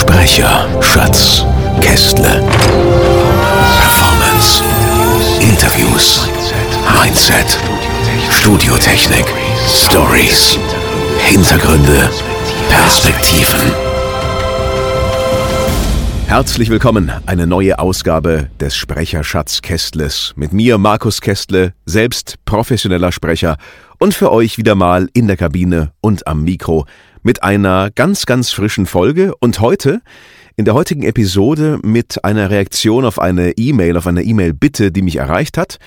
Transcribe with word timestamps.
Sprecher, 0.00 0.68
Schatz, 0.80 1.44
Kästle. 1.80 2.40
Performance, 3.80 4.62
Interviews, 5.40 6.28
Mindset, 6.94 7.58
Studiotechnik, 8.30 9.26
Stories, 9.66 10.56
Hintergründe, 11.18 12.08
Perspektiven. 12.70 13.88
Herzlich 16.28 16.70
willkommen, 16.70 17.10
eine 17.26 17.48
neue 17.48 17.80
Ausgabe 17.80 18.50
des 18.60 18.76
Sprecherschatz 18.76 19.62
Kästles. 19.62 20.32
Mit 20.36 20.52
mir, 20.52 20.78
Markus 20.78 21.20
Kästle, 21.20 21.74
selbst 21.86 22.36
professioneller 22.44 23.10
Sprecher. 23.10 23.56
Und 23.98 24.14
für 24.14 24.30
euch 24.30 24.58
wieder 24.58 24.76
mal 24.76 25.08
in 25.12 25.26
der 25.26 25.36
Kabine 25.36 25.90
und 26.00 26.28
am 26.28 26.44
Mikro 26.44 26.86
mit 27.22 27.42
einer 27.42 27.90
ganz, 27.90 28.26
ganz 28.26 28.50
frischen 28.50 28.86
Folge 28.86 29.34
und 29.40 29.60
heute 29.60 30.00
in 30.56 30.64
der 30.64 30.74
heutigen 30.74 31.02
Episode 31.02 31.78
mit 31.82 32.24
einer 32.24 32.50
Reaktion 32.50 33.04
auf 33.04 33.20
eine 33.20 33.52
E-Mail, 33.52 33.96
auf 33.96 34.06
eine 34.06 34.22
E-Mail-Bitte, 34.22 34.90
die 34.90 35.02
mich 35.02 35.16
erreicht 35.16 35.56
hat. 35.56 35.78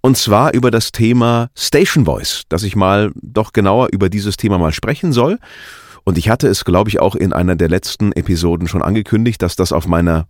Und 0.00 0.16
zwar 0.16 0.52
über 0.52 0.70
das 0.70 0.92
Thema 0.92 1.50
Station 1.54 2.04
Voice, 2.04 2.42
dass 2.48 2.62
ich 2.62 2.76
mal 2.76 3.12
doch 3.20 3.52
genauer 3.52 3.88
über 3.92 4.08
dieses 4.08 4.36
Thema 4.36 4.58
mal 4.58 4.72
sprechen 4.72 5.12
soll. 5.12 5.38
Und 6.04 6.18
ich 6.18 6.28
hatte 6.28 6.48
es, 6.48 6.64
glaube 6.64 6.90
ich, 6.90 7.00
auch 7.00 7.14
in 7.14 7.32
einer 7.32 7.56
der 7.56 7.68
letzten 7.68 8.12
Episoden 8.12 8.68
schon 8.68 8.82
angekündigt, 8.82 9.40
dass 9.40 9.56
das 9.56 9.72
auf 9.72 9.86
meiner 9.86 10.26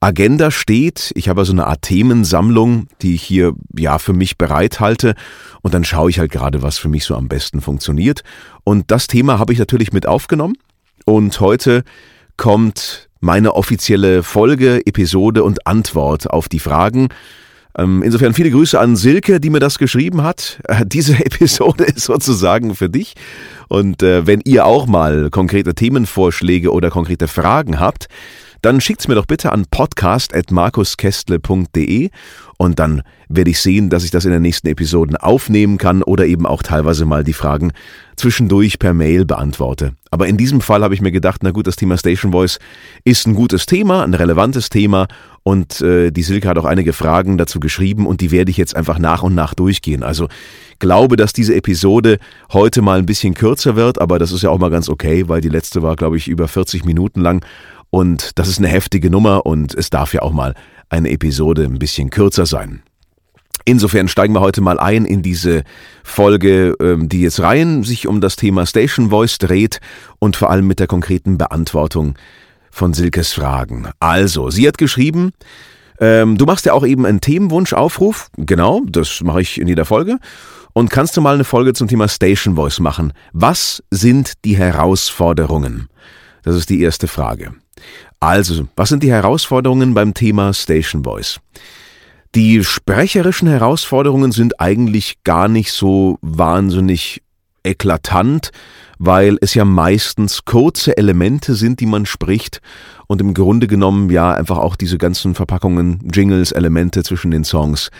Agenda 0.00 0.50
steht. 0.50 1.12
Ich 1.14 1.28
habe 1.28 1.44
so 1.44 1.52
eine 1.52 1.66
Art 1.66 1.82
Themensammlung, 1.82 2.86
die 3.02 3.14
ich 3.14 3.22
hier 3.22 3.52
ja 3.76 3.98
für 3.98 4.14
mich 4.14 4.38
bereithalte 4.38 5.14
und 5.60 5.74
dann 5.74 5.84
schaue 5.84 6.08
ich 6.08 6.18
halt 6.18 6.32
gerade, 6.32 6.62
was 6.62 6.78
für 6.78 6.88
mich 6.88 7.04
so 7.04 7.14
am 7.14 7.28
besten 7.28 7.60
funktioniert. 7.60 8.22
Und 8.64 8.90
das 8.90 9.06
Thema 9.06 9.38
habe 9.38 9.52
ich 9.52 9.58
natürlich 9.58 9.92
mit 9.92 10.06
aufgenommen 10.06 10.54
und 11.04 11.38
heute 11.40 11.84
kommt 12.38 13.10
meine 13.20 13.54
offizielle 13.54 14.22
Folge, 14.22 14.86
Episode 14.86 15.44
und 15.44 15.66
Antwort 15.66 16.30
auf 16.30 16.48
die 16.48 16.58
Fragen. 16.58 17.08
Ähm, 17.76 18.02
insofern 18.02 18.32
viele 18.32 18.50
Grüße 18.50 18.80
an 18.80 18.96
Silke, 18.96 19.38
die 19.38 19.50
mir 19.50 19.60
das 19.60 19.78
geschrieben 19.78 20.22
hat. 20.22 20.60
Diese 20.86 21.14
Episode 21.26 21.84
ist 21.84 22.04
sozusagen 22.04 22.74
für 22.74 22.88
dich. 22.88 23.14
Und 23.68 24.02
äh, 24.02 24.26
wenn 24.26 24.40
ihr 24.44 24.64
auch 24.64 24.86
mal 24.86 25.28
konkrete 25.30 25.74
Themenvorschläge 25.74 26.72
oder 26.72 26.90
konkrete 26.90 27.28
Fragen 27.28 27.78
habt, 27.78 28.08
dann 28.62 28.80
schickt's 28.80 29.08
mir 29.08 29.14
doch 29.14 29.26
bitte 29.26 29.52
an 29.52 29.66
podcast.markuskestle.de 29.70 32.08
und 32.58 32.78
dann 32.78 33.02
werde 33.28 33.50
ich 33.50 33.60
sehen, 33.60 33.90
dass 33.90 34.04
ich 34.04 34.10
das 34.10 34.24
in 34.24 34.30
den 34.32 34.40
nächsten 34.42 34.66
Episoden 34.66 35.16
aufnehmen 35.16 35.78
kann 35.78 36.02
oder 36.02 36.26
eben 36.26 36.46
auch 36.46 36.62
teilweise 36.62 37.06
mal 37.06 37.24
die 37.24 37.32
Fragen 37.32 37.72
zwischendurch 38.16 38.78
per 38.78 38.92
Mail 38.92 39.24
beantworte. 39.24 39.94
Aber 40.10 40.26
in 40.26 40.36
diesem 40.36 40.60
Fall 40.60 40.82
habe 40.82 40.92
ich 40.92 41.00
mir 41.00 41.12
gedacht, 41.12 41.42
na 41.42 41.52
gut, 41.52 41.66
das 41.66 41.76
Thema 41.76 41.96
Station 41.96 42.32
Voice 42.32 42.58
ist 43.04 43.26
ein 43.26 43.34
gutes 43.34 43.64
Thema, 43.64 44.02
ein 44.02 44.12
relevantes 44.12 44.68
Thema 44.68 45.08
und 45.42 45.80
äh, 45.80 46.10
die 46.10 46.22
Silke 46.22 46.48
hat 46.48 46.58
auch 46.58 46.66
einige 46.66 46.92
Fragen 46.92 47.38
dazu 47.38 47.60
geschrieben 47.60 48.06
und 48.06 48.20
die 48.20 48.30
werde 48.30 48.50
ich 48.50 48.58
jetzt 48.58 48.76
einfach 48.76 48.98
nach 48.98 49.22
und 49.22 49.34
nach 49.34 49.54
durchgehen. 49.54 50.02
Also 50.02 50.28
glaube, 50.80 51.16
dass 51.16 51.32
diese 51.32 51.54
Episode 51.54 52.18
heute 52.52 52.82
mal 52.82 52.98
ein 52.98 53.06
bisschen 53.06 53.32
kürzer 53.34 53.76
wird, 53.76 54.00
aber 54.00 54.18
das 54.18 54.32
ist 54.32 54.42
ja 54.42 54.50
auch 54.50 54.58
mal 54.58 54.70
ganz 54.70 54.88
okay, 54.88 55.28
weil 55.28 55.40
die 55.40 55.48
letzte 55.48 55.82
war, 55.82 55.96
glaube 55.96 56.16
ich, 56.16 56.28
über 56.28 56.48
40 56.48 56.84
Minuten 56.84 57.20
lang 57.20 57.44
und 57.90 58.38
das 58.38 58.48
ist 58.48 58.58
eine 58.58 58.68
heftige 58.68 59.10
Nummer 59.10 59.46
und 59.46 59.74
es 59.74 59.90
darf 59.90 60.14
ja 60.14 60.22
auch 60.22 60.32
mal 60.32 60.54
eine 60.88 61.10
Episode 61.10 61.64
ein 61.64 61.78
bisschen 61.78 62.10
kürzer 62.10 62.46
sein. 62.46 62.82
Insofern 63.64 64.08
steigen 64.08 64.34
wir 64.34 64.40
heute 64.40 64.62
mal 64.62 64.80
ein 64.80 65.04
in 65.04 65.22
diese 65.22 65.64
Folge, 66.02 66.74
ähm, 66.80 67.08
die 67.08 67.20
jetzt 67.20 67.40
rein 67.40 67.82
sich 67.82 68.06
um 68.06 68.20
das 68.20 68.36
Thema 68.36 68.66
Station 68.66 69.10
Voice 69.10 69.38
dreht 69.38 69.80
und 70.18 70.36
vor 70.36 70.50
allem 70.50 70.66
mit 70.66 70.80
der 70.80 70.86
konkreten 70.86 71.36
Beantwortung 71.36 72.14
von 72.70 72.94
Silkes 72.94 73.32
Fragen. 73.32 73.88
Also, 74.00 74.50
sie 74.50 74.66
hat 74.66 74.78
geschrieben, 74.78 75.32
ähm, 75.98 76.38
du 76.38 76.46
machst 76.46 76.64
ja 76.64 76.72
auch 76.72 76.86
eben 76.86 77.04
einen 77.04 77.20
Themenwunschaufruf. 77.20 78.30
Genau, 78.38 78.80
das 78.88 79.20
mache 79.22 79.42
ich 79.42 79.60
in 79.60 79.68
jeder 79.68 79.84
Folge. 79.84 80.18
Und 80.72 80.88
kannst 80.88 81.16
du 81.16 81.20
mal 81.20 81.34
eine 81.34 81.44
Folge 81.44 81.74
zum 81.74 81.88
Thema 81.88 82.08
Station 82.08 82.54
Voice 82.54 82.80
machen? 82.80 83.12
Was 83.32 83.82
sind 83.90 84.32
die 84.44 84.56
Herausforderungen? 84.56 85.88
Das 86.42 86.56
ist 86.56 86.70
die 86.70 86.80
erste 86.80 87.06
Frage. 87.06 87.52
Also, 88.20 88.68
was 88.76 88.88
sind 88.88 89.02
die 89.02 89.10
Herausforderungen 89.10 89.94
beim 89.94 90.14
Thema 90.14 90.52
Station 90.52 91.04
Voice? 91.04 91.40
Die 92.34 92.62
sprecherischen 92.62 93.48
Herausforderungen 93.48 94.30
sind 94.30 94.60
eigentlich 94.60 95.24
gar 95.24 95.48
nicht 95.48 95.72
so 95.72 96.18
wahnsinnig 96.22 97.22
eklatant, 97.64 98.50
weil 98.98 99.36
es 99.40 99.54
ja 99.54 99.64
meistens 99.64 100.44
kurze 100.44 100.96
Elemente 100.96 101.54
sind, 101.54 101.80
die 101.80 101.86
man 101.86 102.06
spricht 102.06 102.60
und 103.06 103.20
im 103.20 103.34
Grunde 103.34 103.66
genommen 103.66 104.10
ja 104.10 104.32
einfach 104.32 104.58
auch 104.58 104.76
diese 104.76 104.98
ganzen 104.98 105.34
Verpackungen, 105.34 106.08
Jingles, 106.12 106.52
Elemente 106.52 107.02
zwischen 107.02 107.30
den 107.30 107.44
Songs 107.44 107.90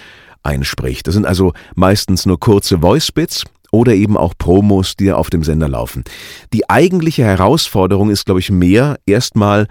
einspricht. 0.42 1.06
Das 1.06 1.14
sind 1.14 1.26
also 1.26 1.52
meistens 1.74 2.26
nur 2.26 2.38
kurze 2.38 2.78
Voice-Bits 2.78 3.44
oder 3.70 3.94
eben 3.94 4.16
auch 4.16 4.34
Promos, 4.36 4.96
die 4.96 5.12
auf 5.12 5.30
dem 5.30 5.44
Sender 5.44 5.68
laufen. 5.68 6.04
Die 6.52 6.68
eigentliche 6.68 7.24
Herausforderung 7.24 8.10
ist, 8.10 8.26
glaube 8.26 8.40
ich, 8.40 8.50
mehr 8.50 8.98
erstmal 9.06 9.68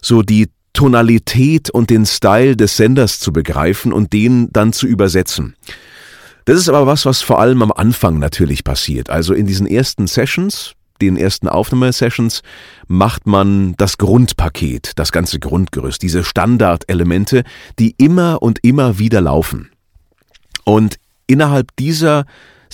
so 0.00 0.22
die 0.22 0.48
Tonalität 0.72 1.70
und 1.70 1.90
den 1.90 2.04
Style 2.04 2.56
des 2.56 2.76
Senders 2.76 3.20
zu 3.20 3.32
begreifen 3.32 3.92
und 3.92 4.12
den 4.12 4.52
dann 4.52 4.72
zu 4.72 4.86
übersetzen. 4.86 5.54
Das 6.44 6.58
ist 6.58 6.68
aber 6.68 6.86
was, 6.86 7.06
was 7.06 7.22
vor 7.22 7.40
allem 7.40 7.62
am 7.62 7.72
Anfang 7.72 8.18
natürlich 8.18 8.64
passiert. 8.64 9.08
Also 9.08 9.32
in 9.32 9.46
diesen 9.46 9.66
ersten 9.66 10.06
Sessions, 10.06 10.74
den 11.00 11.16
ersten 11.16 11.48
Aufnahmesessions, 11.48 12.42
macht 12.86 13.26
man 13.26 13.74
das 13.78 13.96
Grundpaket, 13.96 14.92
das 14.96 15.10
ganze 15.10 15.38
Grundgerüst, 15.38 16.02
diese 16.02 16.22
Standardelemente, 16.22 17.44
die 17.78 17.94
immer 17.96 18.42
und 18.42 18.58
immer 18.62 18.98
wieder 18.98 19.22
laufen. 19.22 19.70
Und 20.64 20.96
innerhalb 21.26 21.74
dieser 21.76 22.26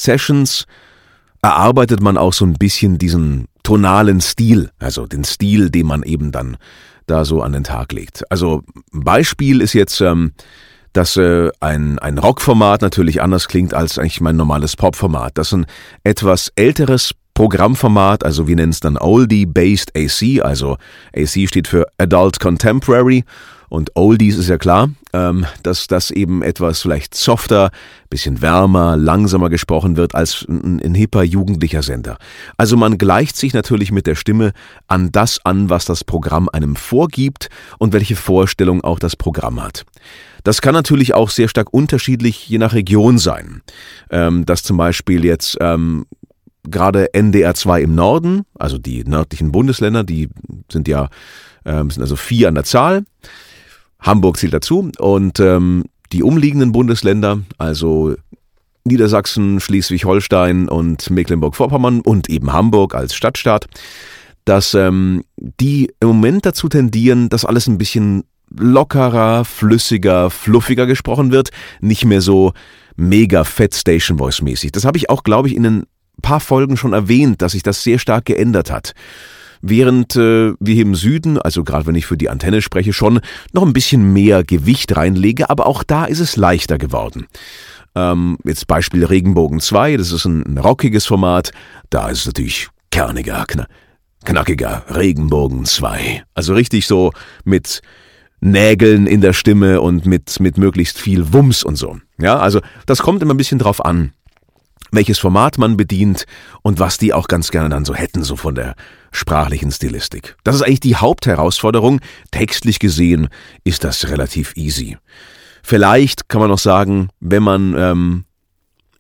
Sessions 0.03 0.67
erarbeitet 1.43 2.01
man 2.01 2.17
auch 2.17 2.33
so 2.33 2.45
ein 2.45 2.55
bisschen 2.55 2.99
diesen 2.99 3.47
tonalen 3.63 4.21
Stil, 4.21 4.71
also 4.79 5.07
den 5.07 5.25
Stil, 5.25 5.71
den 5.71 5.87
man 5.87 6.03
eben 6.03 6.33
dann 6.33 6.57
da 7.07 7.25
so 7.25 7.43
an 7.43 7.53
den 7.53 7.65
Tag 7.65 7.93
legt. 7.93 8.31
Also 8.31 8.63
Beispiel 8.93 9.61
ist 9.61 9.73
jetzt, 9.73 10.01
ähm, 10.01 10.33
dass 10.93 11.17
äh, 11.17 11.51
ein, 11.61 11.99
ein 11.99 12.19
Rockformat 12.19 12.83
natürlich 12.83 13.23
anders 13.23 13.49
klingt 13.49 13.75
als 13.75 13.99
eigentlich 13.99 14.21
mein 14.21 14.37
normales 14.37 14.77
Popformat. 14.77 15.39
Das 15.39 15.49
ist 15.49 15.55
ein 15.55 15.67
etwas 16.05 16.53
älteres 16.57 17.13
Programmformat, 17.35 18.25
also 18.25 18.49
wir 18.49 18.57
nennen 18.57 18.71
es 18.71 18.81
dann 18.81 18.99
Oldie-Based 18.99 19.93
AC, 19.97 20.45
also 20.45 20.77
AC 21.17 21.49
steht 21.49 21.69
für 21.69 21.87
Adult 21.97 22.39
Contemporary 22.39 23.25
und 23.71 23.93
Oldies 23.95 24.37
ist 24.37 24.49
ja 24.49 24.59
klar, 24.59 24.91
ähm, 25.13 25.47
dass 25.63 25.87
das 25.87 26.11
eben 26.11 26.43
etwas 26.43 26.83
vielleicht 26.83 27.15
softer, 27.15 27.71
bisschen 28.11 28.43
wärmer, 28.43 28.97
langsamer 28.97 29.49
gesprochen 29.49 29.97
wird 29.97 30.17
als 30.17 30.45
ein, 30.49 30.83
ein 30.85 30.95
hipper 30.95 31.23
jugendlicher 31.23 31.83
Sender. 31.83 32.19
Also 32.57 32.77
man 32.77 32.99
gleicht 32.99 33.37
sich 33.37 33.55
natürlich 33.55 33.93
mit 33.93 34.09
der 34.09 34.17
Stimme 34.17 34.53
an 34.89 35.13
das 35.13 35.45
an, 35.45 35.71
was 35.71 35.85
das 35.85 36.03
Programm 36.03 36.49
einem 36.53 36.75
vorgibt 36.75 37.49
und 37.79 37.93
welche 37.93 38.17
Vorstellung 38.17 38.83
auch 38.83 38.99
das 38.99 39.15
Programm 39.15 39.63
hat. 39.63 39.87
Das 40.43 40.61
kann 40.61 40.75
natürlich 40.75 41.15
auch 41.15 41.31
sehr 41.31 41.49
stark 41.49 41.73
unterschiedlich 41.73 42.49
je 42.49 42.59
nach 42.59 42.75
Region 42.75 43.19
sein. 43.19 43.63
Ähm, 44.11 44.47
dass 44.47 44.65
zum 44.65 44.79
Beispiel 44.79 45.25
jetzt 45.25 45.57
ähm, 45.61 46.07
gerade 46.65 47.15
NDR 47.15 47.55
2 47.55 47.83
im 47.83 47.95
Norden, 47.95 48.43
also 48.59 48.79
die 48.79 49.05
nördlichen 49.05 49.53
Bundesländer, 49.53 50.03
die 50.03 50.29
sind 50.71 50.89
ja 50.89 51.09
ähm, 51.65 51.91
sind 51.91 52.03
also 52.03 52.17
vier 52.17 52.49
an 52.49 52.55
der 52.55 52.65
Zahl, 52.65 53.05
Hamburg 54.01 54.37
zählt 54.37 54.55
dazu 54.55 54.91
und 54.99 55.41
ähm, 55.41 55.85
die 56.13 56.23
umliegenden 56.23 56.73
Bundesländer, 56.73 57.41
also 57.59 58.15
Niedersachsen, 58.85 59.61
Schleswig-Holstein 59.61 60.69
und 60.69 61.11
Mecklenburg-Vorpommern 61.11 62.01
und 62.01 62.29
eben 62.29 62.53
Hamburg 62.53 62.95
als 62.95 63.15
Stadtstaat, 63.15 63.67
dass 64.45 64.75
ähm, 64.75 65.23
die 65.37 65.93
im 66.01 66.09
Moment 66.09 66.47
dazu 66.47 66.69
tendieren, 66.69 67.29
dass 67.29 67.45
alles 67.45 67.67
ein 67.67 67.79
bisschen 67.79 68.25
lockerer, 68.51 69.45
flüssiger, 69.45 70.31
fluffiger 70.31 70.87
gesprochen 70.87 71.31
wird, 71.31 71.51
nicht 71.81 72.05
mehr 72.05 72.21
so 72.21 72.53
mega 72.97 73.45
fett 73.45 73.75
Station 73.75 74.19
Voice 74.19 74.43
mäßig. 74.43 74.73
Das 74.73 74.85
habe 74.85 74.99
ich 74.99 75.09
auch, 75.09 75.23
glaube 75.23 75.49
ich, 75.49 75.57
in 75.57 75.67
ein 75.67 75.87
paar 76.23 76.41
Folgen 76.41 76.77
schon 76.77 76.93
erwähnt, 76.93 77.43
dass 77.43 77.53
sich 77.53 77.63
das 77.63 77.83
sehr 77.83 77.99
stark 77.99 78.25
geändert 78.25 78.71
hat. 78.71 78.95
Während 79.63 80.17
äh, 80.17 80.53
wir 80.59 80.75
hier 80.75 80.85
im 80.85 80.95
Süden, 80.95 81.39
also 81.39 81.65
gerade 81.65 81.87
wenn 81.87 81.95
ich 81.95 82.07
für 82.07 82.17
die 82.17 82.29
Antenne 82.29 82.63
spreche, 82.63 82.93
schon 82.93 83.21
noch 83.53 83.65
ein 83.65 83.73
bisschen 83.73 84.13
mehr 84.13 84.45
Gewicht 84.45 84.97
reinlege, 84.97 85.51
aber 85.51 85.67
auch 85.67 85.83
da 85.83 86.05
ist 86.05 86.21
es 86.21 86.37
leichter 86.37 86.79
geworden. 86.79 87.27
Ähm, 87.95 88.39
jetzt 88.45 88.67
Beispiel 88.67 89.05
Regenbogen 89.05 89.61
2, 89.61 89.97
das 89.97 90.13
ist 90.13 90.25
ein, 90.25 90.45
ein 90.47 90.59
rockiges 90.59 91.07
Format, 91.07 91.53
da 91.91 92.09
ist 92.09 92.21
es 92.21 92.27
natürlich 92.27 92.69
kerniger, 92.91 93.45
kn 93.47 93.67
knackiger 94.25 94.85
Regenbogen 94.95 95.65
2. 95.65 96.25
Also 96.35 96.53
richtig 96.53 96.87
so 96.87 97.13
mit 97.45 97.81
Nägeln 98.41 99.07
in 99.07 99.21
der 99.21 99.33
Stimme 99.33 99.81
und 99.81 100.07
mit, 100.07 100.41
mit 100.41 100.59
möglichst 100.59 100.99
viel 100.99 101.33
Wumms 101.33 101.63
und 101.63 101.77
so. 101.77 101.99
Ja, 102.19 102.39
also 102.39 102.61
das 102.87 103.01
kommt 103.01 103.23
immer 103.23 103.35
ein 103.35 103.39
bisschen 103.39 103.59
drauf 103.59 103.85
an, 103.85 104.13
welches 104.93 105.19
Format 105.19 105.59
man 105.59 105.77
bedient 105.77 106.25
und 106.63 106.79
was 106.79 106.99
die 106.99 107.13
auch 107.13 107.29
ganz 107.29 107.51
gerne 107.51 107.69
dann 107.69 107.85
so 107.85 107.95
hätten, 107.95 108.23
so 108.23 108.37
von 108.37 108.55
der 108.55 108.75
sprachlichen 109.13 109.71
Stilistik. 109.71 110.37
Das 110.45 110.55
ist 110.55 110.63
eigentlich 110.63 110.81
die 110.81 110.97
Hauptherausforderung. 110.97 112.01
Textlich 112.31 112.79
gesehen 112.79 113.29
ist 113.65 113.85
das 113.85 114.09
relativ 114.09 114.57
easy. 114.57 114.97
Vielleicht 115.63 116.29
kann 116.29 116.41
man 116.41 116.51
noch 116.51 116.59
sagen, 116.59 117.09
wenn 117.21 117.43
man 117.43 117.75
ähm, 117.77 118.25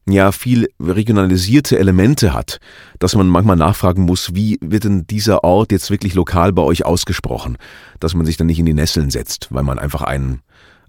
ja 0.08 0.32
viel 0.32 0.68
regionalisierte 0.80 1.78
Elemente 1.78 2.34
hat, 2.34 2.58
dass 2.98 3.14
man 3.14 3.28
manchmal 3.28 3.56
nachfragen 3.56 4.04
muss, 4.04 4.34
wie 4.34 4.58
wird 4.60 4.84
denn 4.84 5.06
dieser 5.06 5.44
Ort 5.44 5.72
jetzt 5.72 5.90
wirklich 5.90 6.14
lokal 6.14 6.52
bei 6.52 6.62
euch 6.62 6.84
ausgesprochen, 6.84 7.56
dass 7.98 8.14
man 8.14 8.26
sich 8.26 8.36
dann 8.36 8.46
nicht 8.46 8.58
in 8.58 8.66
die 8.66 8.74
Nesseln 8.74 9.10
setzt, 9.10 9.48
weil 9.50 9.62
man 9.62 9.78
einfach 9.78 10.02
einen 10.02 10.40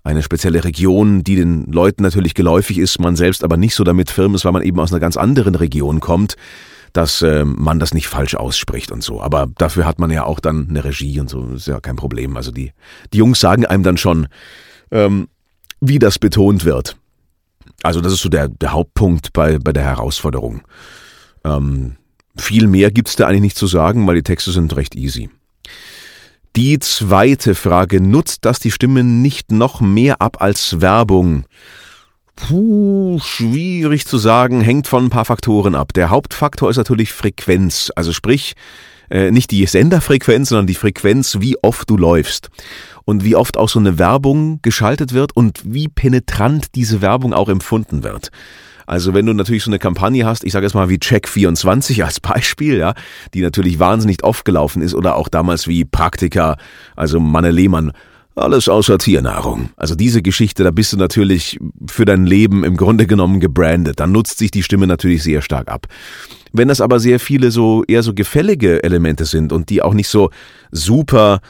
eine 0.03 0.23
spezielle 0.23 0.63
Region, 0.63 1.23
die 1.23 1.35
den 1.35 1.65
Leuten 1.65 2.03
natürlich 2.03 2.33
geläufig 2.33 2.77
ist, 2.77 2.99
man 2.99 3.15
selbst 3.15 3.43
aber 3.43 3.57
nicht 3.57 3.75
so 3.75 3.83
damit 3.83 4.09
firm 4.09 4.35
ist, 4.35 4.45
weil 4.45 4.51
man 4.51 4.63
eben 4.63 4.79
aus 4.79 4.91
einer 4.91 4.99
ganz 4.99 5.17
anderen 5.17 5.55
Region 5.55 5.99
kommt, 5.99 6.35
dass 6.93 7.21
äh, 7.21 7.45
man 7.45 7.79
das 7.79 7.93
nicht 7.93 8.07
falsch 8.07 8.35
ausspricht 8.35 8.91
und 8.91 9.03
so. 9.03 9.21
Aber 9.21 9.47
dafür 9.57 9.85
hat 9.85 9.99
man 9.99 10.11
ja 10.11 10.25
auch 10.25 10.39
dann 10.39 10.67
eine 10.69 10.83
Regie 10.83 11.19
und 11.19 11.29
so, 11.29 11.47
ist 11.49 11.67
ja 11.67 11.79
kein 11.79 11.95
Problem. 11.95 12.35
Also 12.35 12.51
die, 12.51 12.73
die 13.13 13.19
Jungs 13.19 13.39
sagen 13.39 13.65
einem 13.65 13.83
dann 13.83 13.97
schon, 13.97 14.27
ähm, 14.89 15.27
wie 15.79 15.99
das 15.99 16.19
betont 16.19 16.65
wird. 16.65 16.97
Also 17.83 18.01
das 18.01 18.13
ist 18.13 18.21
so 18.21 18.29
der, 18.29 18.47
der 18.49 18.73
Hauptpunkt 18.73 19.33
bei, 19.33 19.57
bei 19.57 19.71
der 19.71 19.83
Herausforderung. 19.83 20.61
Ähm, 21.43 21.95
viel 22.35 22.67
mehr 22.67 22.91
gibt's 22.91 23.15
da 23.15 23.27
eigentlich 23.27 23.41
nicht 23.41 23.57
zu 23.57 23.67
sagen, 23.67 24.05
weil 24.07 24.15
die 24.15 24.23
Texte 24.23 24.51
sind 24.51 24.75
recht 24.75 24.95
easy. 24.95 25.29
Die 26.57 26.79
zweite 26.79 27.55
Frage, 27.55 28.01
nutzt 28.01 28.43
das 28.43 28.59
die 28.59 28.71
Stimme 28.71 29.05
nicht 29.05 29.53
noch 29.53 29.79
mehr 29.79 30.21
ab 30.21 30.41
als 30.41 30.81
Werbung? 30.81 31.45
Puh, 32.35 33.19
schwierig 33.23 34.05
zu 34.05 34.17
sagen, 34.17 34.59
hängt 34.59 34.87
von 34.87 35.05
ein 35.05 35.09
paar 35.09 35.23
Faktoren 35.23 35.75
ab. 35.75 35.93
Der 35.93 36.09
Hauptfaktor 36.09 36.69
ist 36.69 36.75
natürlich 36.75 37.13
Frequenz, 37.13 37.89
also 37.95 38.11
sprich, 38.11 38.55
äh, 39.09 39.31
nicht 39.31 39.51
die 39.51 39.65
Senderfrequenz, 39.65 40.49
sondern 40.49 40.67
die 40.67 40.75
Frequenz, 40.75 41.37
wie 41.39 41.55
oft 41.61 41.89
du 41.89 41.95
läufst. 41.95 42.49
Und 43.05 43.23
wie 43.23 43.37
oft 43.37 43.55
auch 43.55 43.69
so 43.69 43.79
eine 43.79 43.97
Werbung 43.97 44.59
geschaltet 44.61 45.13
wird 45.13 45.33
und 45.33 45.61
wie 45.63 45.87
penetrant 45.87 46.75
diese 46.75 47.01
Werbung 47.01 47.33
auch 47.33 47.47
empfunden 47.47 48.03
wird. 48.03 48.29
Also 48.85 49.13
wenn 49.13 49.25
du 49.25 49.33
natürlich 49.33 49.63
so 49.63 49.71
eine 49.71 49.79
Kampagne 49.79 50.25
hast, 50.25 50.43
ich 50.43 50.53
sage 50.53 50.65
jetzt 50.65 50.73
mal 50.73 50.89
wie 50.89 50.97
Check24 50.97 52.03
als 52.03 52.19
Beispiel, 52.19 52.77
ja, 52.77 52.93
die 53.33 53.41
natürlich 53.41 53.79
wahnsinnig 53.79 54.23
oft 54.23 54.45
gelaufen 54.45 54.81
ist 54.81 54.93
oder 54.93 55.15
auch 55.15 55.27
damals 55.27 55.67
wie 55.67 55.85
Praktika, 55.85 56.57
also 56.95 57.19
Manne 57.19 57.51
Lehmann, 57.51 57.91
alles 58.35 58.69
außer 58.69 58.97
Tiernahrung. 58.97 59.69
Also 59.75 59.95
diese 59.95 60.21
Geschichte, 60.21 60.63
da 60.63 60.71
bist 60.71 60.93
du 60.93 60.97
natürlich 60.97 61.59
für 61.89 62.05
dein 62.05 62.25
Leben 62.25 62.63
im 62.63 62.77
Grunde 62.77 63.05
genommen 63.05 63.39
gebrandet. 63.39 63.99
Dann 63.99 64.11
nutzt 64.11 64.37
sich 64.37 64.51
die 64.51 64.63
Stimme 64.63 64.87
natürlich 64.87 65.23
sehr 65.23 65.41
stark 65.41 65.69
ab. 65.69 65.87
Wenn 66.53 66.67
das 66.67 66.81
aber 66.81 66.99
sehr 66.99 67.19
viele 67.19 67.51
so 67.51 67.83
eher 67.87 68.03
so 68.03 68.13
gefällige 68.13 68.83
Elemente 68.83 69.25
sind 69.25 69.53
und 69.53 69.69
die 69.69 69.81
auch 69.81 69.93
nicht 69.93 70.07
so 70.07 70.29
super 70.71 71.41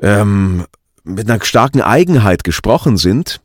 ähm, 0.00 0.64
mit 1.04 1.30
einer 1.30 1.42
starken 1.44 1.80
Eigenheit 1.80 2.44
gesprochen 2.44 2.96
sind, 2.96 3.40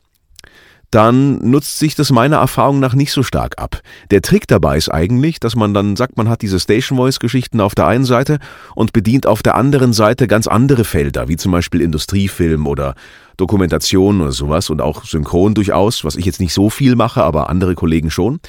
dann 0.92 1.38
nutzt 1.38 1.78
sich 1.78 1.94
das 1.96 2.12
meiner 2.12 2.38
Erfahrung 2.38 2.80
nach 2.80 2.96
nicht 2.96 3.12
so 3.12 3.22
stark 3.22 3.60
ab. 3.62 3.82
Der 4.10 4.22
Trick 4.22 4.48
dabei 4.48 4.78
ist 4.78 4.90
eigentlich, 4.90 5.40
dass 5.40 5.56
man 5.56 5.74
dann 5.74 5.96
sagt, 5.96 6.18
man 6.18 6.30
hat 6.30 6.42
diese 6.42 6.60
Station 6.60 6.98
Voice 6.98 7.20
Geschichten 7.20 7.62
auf 7.62 7.76
der 7.76 7.86
einen 7.86 8.06
Seite 8.06 8.40
und 8.76 8.92
bedient 8.92 9.28
auf 9.28 9.44
der 9.44 9.56
anderen 9.56 9.94
Seite 9.94 10.28
ganz 10.28 10.48
andere 10.48 10.84
Felder, 10.84 11.28
wie 11.28 11.38
zum 11.38 11.52
Beispiel 11.52 11.82
Industriefilm 11.82 12.66
oder 12.66 12.96
Dokumentation 13.38 14.22
oder 14.22 14.32
sowas 14.32 14.70
und 14.70 14.82
auch 14.82 15.06
Synchron 15.06 15.54
durchaus, 15.54 16.04
was 16.04 16.16
ich 16.16 16.26
jetzt 16.26 16.40
nicht 16.40 16.54
so 16.54 16.70
viel 16.70 16.96
mache, 16.96 17.24
aber 17.24 17.50
andere 17.50 17.76
Kollegen 17.76 18.10
schon, 18.10 18.40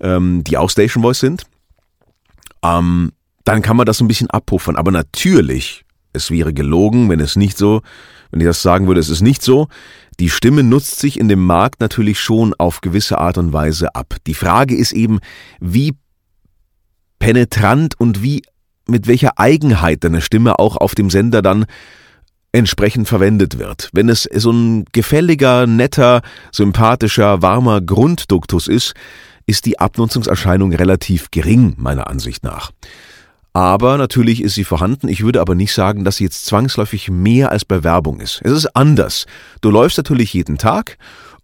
ähm, 0.00 0.44
die 0.44 0.56
auch 0.58 0.70
Station 0.70 1.02
Voice 1.02 1.20
sind. 1.20 1.44
Ähm, 2.62 3.12
dann 3.44 3.62
kann 3.62 3.76
man 3.76 3.86
das 3.86 4.00
ein 4.00 4.08
bisschen 4.08 4.30
abpuffern. 4.30 4.76
Aber 4.76 4.92
natürlich, 4.92 5.84
es 6.12 6.30
wäre 6.30 6.54
gelogen, 6.54 7.08
wenn 7.08 7.20
es 7.20 7.36
nicht 7.36 7.58
so, 7.58 7.82
wenn 8.30 8.40
ich 8.40 8.46
das 8.46 8.62
sagen 8.62 8.86
würde, 8.86 9.00
es 9.00 9.08
ist 9.08 9.20
nicht 9.20 9.42
so. 9.42 9.68
Die 10.20 10.30
Stimme 10.30 10.62
nutzt 10.62 10.98
sich 10.98 11.18
in 11.18 11.28
dem 11.28 11.44
Markt 11.44 11.80
natürlich 11.80 12.20
schon 12.20 12.54
auf 12.54 12.80
gewisse 12.80 13.18
Art 13.18 13.38
und 13.38 13.52
Weise 13.52 13.94
ab. 13.94 14.16
Die 14.26 14.34
Frage 14.34 14.76
ist 14.76 14.92
eben, 14.92 15.20
wie 15.60 15.94
penetrant 17.18 17.98
und 17.98 18.22
wie 18.22 18.42
mit 18.86 19.06
welcher 19.06 19.38
Eigenheit 19.38 20.04
deine 20.04 20.20
Stimme 20.20 20.58
auch 20.58 20.76
auf 20.76 20.94
dem 20.94 21.08
Sender 21.08 21.40
dann 21.40 21.66
entsprechend 22.52 23.08
verwendet 23.08 23.58
wird. 23.58 23.88
Wenn 23.92 24.08
es 24.08 24.28
so 24.34 24.50
ein 24.50 24.84
gefälliger, 24.92 25.66
netter, 25.66 26.20
sympathischer, 26.52 27.40
warmer 27.40 27.80
Grundduktus 27.80 28.68
ist, 28.68 28.94
ist 29.46 29.66
die 29.66 29.78
Abnutzungserscheinung 29.78 30.72
relativ 30.74 31.30
gering, 31.30 31.74
meiner 31.78 32.08
Ansicht 32.08 32.44
nach. 32.44 32.70
Aber 33.52 33.98
natürlich 33.98 34.42
ist 34.42 34.54
sie 34.54 34.64
vorhanden. 34.64 35.08
Ich 35.08 35.22
würde 35.22 35.40
aber 35.40 35.54
nicht 35.54 35.74
sagen, 35.74 36.04
dass 36.04 36.16
sie 36.16 36.24
jetzt 36.24 36.46
zwangsläufig 36.46 37.10
mehr 37.10 37.50
als 37.50 37.64
bei 37.64 37.84
Werbung 37.84 38.20
ist. 38.20 38.40
Es 38.44 38.52
ist 38.52 38.76
anders. 38.76 39.26
Du 39.60 39.70
läufst 39.70 39.98
natürlich 39.98 40.32
jeden 40.32 40.56
Tag 40.56 40.96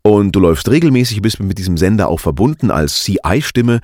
und 0.02 0.32
du 0.32 0.40
läufst 0.40 0.70
regelmäßig, 0.70 1.20
bist 1.20 1.40
mit 1.40 1.58
diesem 1.58 1.76
Sender 1.76 2.08
auch 2.08 2.20
verbunden 2.20 2.70
als 2.70 3.02
CI-Stimme. 3.02 3.80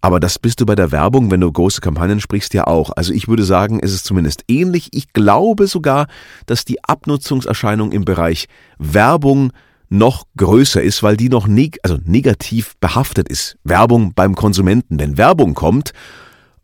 Aber 0.00 0.20
das 0.20 0.38
bist 0.38 0.60
du 0.60 0.66
bei 0.66 0.74
der 0.74 0.92
Werbung, 0.92 1.30
wenn 1.30 1.40
du 1.40 1.50
große 1.50 1.80
Kampagnen 1.80 2.20
sprichst, 2.20 2.54
ja 2.54 2.66
auch. 2.66 2.90
Also 2.94 3.12
ich 3.12 3.26
würde 3.26 3.42
sagen, 3.42 3.80
es 3.82 3.92
ist 3.92 4.04
zumindest 4.04 4.44
ähnlich. 4.48 4.90
Ich 4.92 5.12
glaube 5.12 5.66
sogar, 5.66 6.06
dass 6.46 6.64
die 6.64 6.84
Abnutzungserscheinung 6.84 7.90
im 7.90 8.04
Bereich 8.04 8.46
Werbung 8.78 9.52
noch 9.88 10.24
größer 10.36 10.82
ist, 10.82 11.02
weil 11.02 11.16
die 11.16 11.28
noch 11.28 11.46
neg 11.46 11.78
also 11.82 11.98
negativ 12.04 12.74
behaftet 12.80 13.28
ist. 13.28 13.56
Werbung 13.64 14.12
beim 14.14 14.34
Konsumenten. 14.34 15.00
Wenn 15.00 15.16
Werbung 15.16 15.54
kommt 15.54 15.92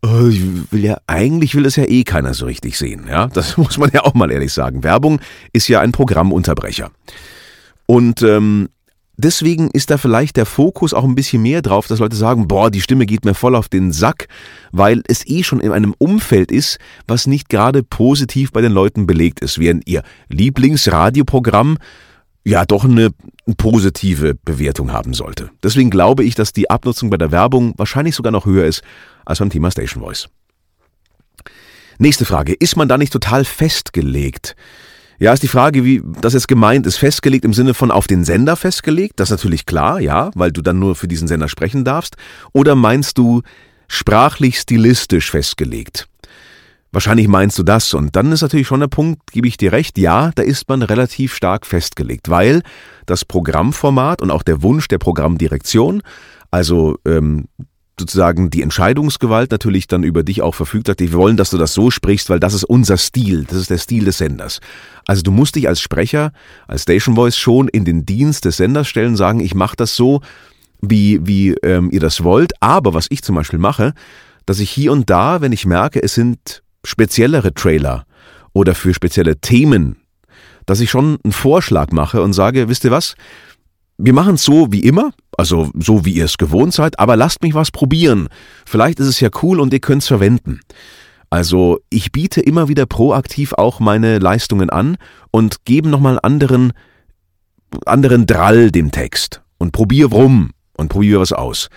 ich 0.03 0.71
will 0.71 0.83
ja, 0.83 0.97
eigentlich 1.05 1.53
will 1.53 1.65
es 1.65 1.75
ja 1.75 1.83
eh 1.83 2.03
keiner 2.03 2.33
so 2.33 2.45
richtig 2.45 2.77
sehen, 2.77 3.05
ja. 3.07 3.27
Das 3.27 3.57
muss 3.57 3.77
man 3.77 3.91
ja 3.93 4.03
auch 4.03 4.13
mal 4.13 4.31
ehrlich 4.31 4.53
sagen. 4.53 4.83
Werbung 4.83 5.19
ist 5.53 5.67
ja 5.67 5.79
ein 5.79 5.91
Programmunterbrecher. 5.91 6.91
Und 7.85 8.23
ähm, 8.23 8.69
deswegen 9.17 9.69
ist 9.69 9.91
da 9.91 9.97
vielleicht 9.97 10.37
der 10.37 10.45
Fokus 10.45 10.93
auch 10.93 11.03
ein 11.03 11.15
bisschen 11.15 11.43
mehr 11.43 11.61
drauf, 11.61 11.87
dass 11.87 11.99
Leute 11.99 12.15
sagen, 12.15 12.47
boah, 12.47 12.71
die 12.71 12.81
Stimme 12.81 13.05
geht 13.05 13.25
mir 13.25 13.35
voll 13.35 13.55
auf 13.55 13.69
den 13.69 13.91
Sack, 13.91 14.27
weil 14.71 15.03
es 15.07 15.27
eh 15.27 15.43
schon 15.43 15.59
in 15.59 15.71
einem 15.71 15.93
Umfeld 15.97 16.51
ist, 16.51 16.79
was 17.07 17.27
nicht 17.27 17.49
gerade 17.49 17.83
positiv 17.83 18.51
bei 18.51 18.61
den 18.61 18.71
Leuten 18.71 19.05
belegt 19.05 19.39
ist, 19.41 19.59
während 19.59 19.87
ihr 19.87 20.01
Lieblingsradioprogramm 20.29 21.77
ja 22.43 22.65
doch 22.65 22.85
eine 22.85 23.11
positive 23.57 24.35
Bewertung 24.35 24.91
haben 24.91 25.13
sollte. 25.13 25.51
Deswegen 25.63 25.89
glaube 25.89 26.23
ich, 26.23 26.35
dass 26.35 26.53
die 26.53 26.69
Abnutzung 26.69 27.09
bei 27.09 27.17
der 27.17 27.31
Werbung 27.31 27.73
wahrscheinlich 27.77 28.15
sogar 28.15 28.31
noch 28.31 28.45
höher 28.45 28.65
ist 28.65 28.81
als 29.25 29.39
beim 29.39 29.49
Thema 29.49 29.71
Station 29.71 30.03
Voice. 30.03 30.27
Nächste 31.99 32.25
Frage. 32.25 32.53
Ist 32.53 32.77
man 32.77 32.87
da 32.87 32.97
nicht 32.97 33.13
total 33.13 33.45
festgelegt? 33.45 34.55
Ja, 35.19 35.33
ist 35.33 35.43
die 35.43 35.47
Frage, 35.47 35.85
wie 35.85 36.01
das 36.19 36.33
jetzt 36.33 36.47
gemeint 36.47 36.87
ist. 36.87 36.97
Festgelegt 36.97 37.45
im 37.45 37.53
Sinne 37.53 37.75
von 37.75 37.91
auf 37.91 38.07
den 38.07 38.25
Sender 38.25 38.55
festgelegt? 38.55 39.19
Das 39.19 39.29
ist 39.29 39.37
natürlich 39.37 39.67
klar, 39.67 39.99
ja, 39.99 40.31
weil 40.33 40.51
du 40.51 40.63
dann 40.63 40.79
nur 40.79 40.95
für 40.95 41.07
diesen 41.07 41.27
Sender 41.27 41.47
sprechen 41.47 41.85
darfst. 41.85 42.15
Oder 42.53 42.73
meinst 42.73 43.19
du 43.19 43.43
sprachlich 43.87 44.57
stilistisch 44.57 45.29
festgelegt? 45.29 46.07
Wahrscheinlich 46.91 47.27
meinst 47.27 47.57
du 47.57 47.63
das. 47.63 47.93
Und 47.93 48.15
dann 48.15 48.31
ist 48.31 48.41
natürlich 48.41 48.67
schon 48.67 48.81
der 48.81 48.87
Punkt, 48.87 49.31
gebe 49.31 49.47
ich 49.47 49.57
dir 49.57 49.71
recht, 49.71 49.97
ja, 49.97 50.31
da 50.35 50.43
ist 50.43 50.67
man 50.67 50.81
relativ 50.81 51.33
stark 51.33 51.65
festgelegt, 51.65 52.29
weil 52.29 52.61
das 53.05 53.23
Programmformat 53.23 54.21
und 54.21 54.29
auch 54.29 54.43
der 54.43 54.61
Wunsch 54.61 54.87
der 54.89 54.97
Programmdirektion, 54.97 56.01
also 56.51 56.97
ähm, 57.05 57.47
sozusagen 57.97 58.49
die 58.49 58.61
Entscheidungsgewalt 58.61 59.51
natürlich 59.51 59.87
dann 59.87 60.03
über 60.03 60.23
dich 60.23 60.41
auch 60.41 60.55
verfügt 60.55 60.89
hat. 60.89 60.99
Wir 60.99 61.13
wollen, 61.13 61.37
dass 61.37 61.51
du 61.51 61.57
das 61.57 61.73
so 61.73 61.91
sprichst, 61.91 62.29
weil 62.29 62.39
das 62.39 62.53
ist 62.53 62.63
unser 62.65 62.97
Stil, 62.97 63.45
das 63.45 63.57
ist 63.57 63.69
der 63.69 63.77
Stil 63.77 64.05
des 64.05 64.17
Senders. 64.17 64.59
Also 65.05 65.21
du 65.21 65.31
musst 65.31 65.55
dich 65.55 65.67
als 65.67 65.79
Sprecher, 65.79 66.33
als 66.67 66.83
Station 66.83 67.15
Voice 67.15 67.37
schon 67.37 67.67
in 67.69 67.85
den 67.85 68.05
Dienst 68.05 68.43
des 68.45 68.57
Senders 68.57 68.87
stellen, 68.87 69.15
sagen, 69.15 69.39
ich 69.39 69.55
mache 69.55 69.75
das 69.77 69.95
so, 69.95 70.21
wie, 70.81 71.25
wie 71.25 71.53
ähm, 71.63 71.89
ihr 71.91 71.99
das 71.99 72.23
wollt. 72.23 72.53
Aber 72.59 72.93
was 72.93 73.07
ich 73.09 73.21
zum 73.21 73.35
Beispiel 73.35 73.59
mache, 73.59 73.93
dass 74.45 74.59
ich 74.59 74.71
hier 74.71 74.91
und 74.91 75.09
da, 75.09 75.39
wenn 75.41 75.51
ich 75.51 75.65
merke, 75.65 76.01
es 76.01 76.15
sind 76.15 76.63
speziellere 76.83 77.53
Trailer 77.53 78.05
oder 78.53 78.75
für 78.75 78.93
spezielle 78.93 79.37
Themen, 79.37 79.97
dass 80.65 80.79
ich 80.79 80.89
schon 80.89 81.17
einen 81.23 81.33
Vorschlag 81.33 81.91
mache 81.91 82.21
und 82.21 82.33
sage, 82.33 82.69
wisst 82.69 82.83
ihr 82.83 82.91
was? 82.91 83.15
Wir 83.97 84.13
machen 84.13 84.35
es 84.35 84.43
so 84.43 84.71
wie 84.71 84.79
immer, 84.79 85.11
also 85.37 85.69
so 85.77 86.05
wie 86.05 86.13
ihr 86.13 86.25
es 86.25 86.37
gewohnt 86.37 86.73
seid, 86.73 86.97
aber 86.99 87.15
lasst 87.15 87.43
mich 87.43 87.53
was 87.53 87.71
probieren. 87.71 88.29
Vielleicht 88.65 88.99
ist 88.99 89.07
es 89.07 89.19
ja 89.19 89.29
cool 89.43 89.59
und 89.59 89.73
ihr 89.73 89.79
könnt 89.79 90.01
es 90.01 90.07
verwenden. 90.07 90.61
Also 91.29 91.79
ich 91.89 92.11
biete 92.11 92.41
immer 92.41 92.67
wieder 92.67 92.85
proaktiv 92.85 93.53
auch 93.53 93.79
meine 93.79 94.19
Leistungen 94.19 94.69
an 94.69 94.97
und 95.31 95.63
gebe 95.65 95.87
nochmal 95.87 96.19
anderen, 96.21 96.73
anderen 97.85 98.25
Drall 98.25 98.71
dem 98.71 98.91
Text 98.91 99.41
und 99.57 99.71
probiere 99.71 100.09
rum 100.09 100.51
und 100.75 100.89
probiere 100.89 101.21
was 101.21 101.31
aus. 101.31 101.69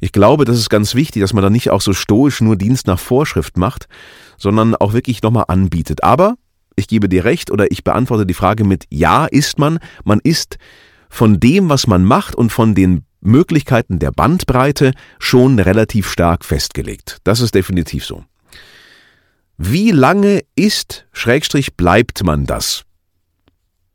Ich 0.00 0.12
glaube, 0.12 0.44
das 0.44 0.58
ist 0.58 0.70
ganz 0.70 0.94
wichtig, 0.94 1.22
dass 1.22 1.32
man 1.32 1.42
da 1.42 1.50
nicht 1.50 1.70
auch 1.70 1.80
so 1.80 1.92
stoisch 1.92 2.40
nur 2.40 2.56
Dienst 2.56 2.86
nach 2.86 2.98
Vorschrift 2.98 3.56
macht, 3.56 3.88
sondern 4.36 4.74
auch 4.74 4.92
wirklich 4.92 5.22
nochmal 5.22 5.44
anbietet. 5.48 6.04
Aber 6.04 6.36
ich 6.76 6.88
gebe 6.88 7.08
dir 7.08 7.24
recht 7.24 7.50
oder 7.50 7.70
ich 7.70 7.84
beantworte 7.84 8.26
die 8.26 8.34
Frage 8.34 8.64
mit 8.64 8.84
Ja 8.90 9.26
ist 9.26 9.58
man. 9.58 9.78
Man 10.04 10.20
ist 10.22 10.58
von 11.08 11.40
dem, 11.40 11.68
was 11.68 11.86
man 11.86 12.04
macht 12.04 12.34
und 12.34 12.50
von 12.50 12.74
den 12.74 13.04
Möglichkeiten 13.20 13.98
der 13.98 14.12
Bandbreite 14.12 14.92
schon 15.18 15.58
relativ 15.58 16.10
stark 16.10 16.44
festgelegt. 16.44 17.18
Das 17.24 17.40
ist 17.40 17.54
definitiv 17.54 18.04
so. 18.04 18.24
Wie 19.58 19.90
lange 19.90 20.42
ist, 20.54 21.06
Schrägstrich, 21.12 21.76
bleibt 21.76 22.22
man 22.24 22.44
das? 22.44 22.84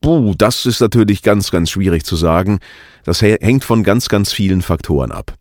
Puh, 0.02 0.34
das 0.36 0.66
ist 0.66 0.82
natürlich 0.82 1.22
ganz, 1.22 1.52
ganz 1.52 1.70
schwierig 1.70 2.04
zu 2.04 2.16
sagen. 2.16 2.60
Das 3.04 3.22
hängt 3.22 3.64
von 3.64 3.84
ganz, 3.84 4.10
ganz 4.10 4.34
vielen 4.34 4.64
Faktoren 4.64 5.12
ab. 5.12 5.36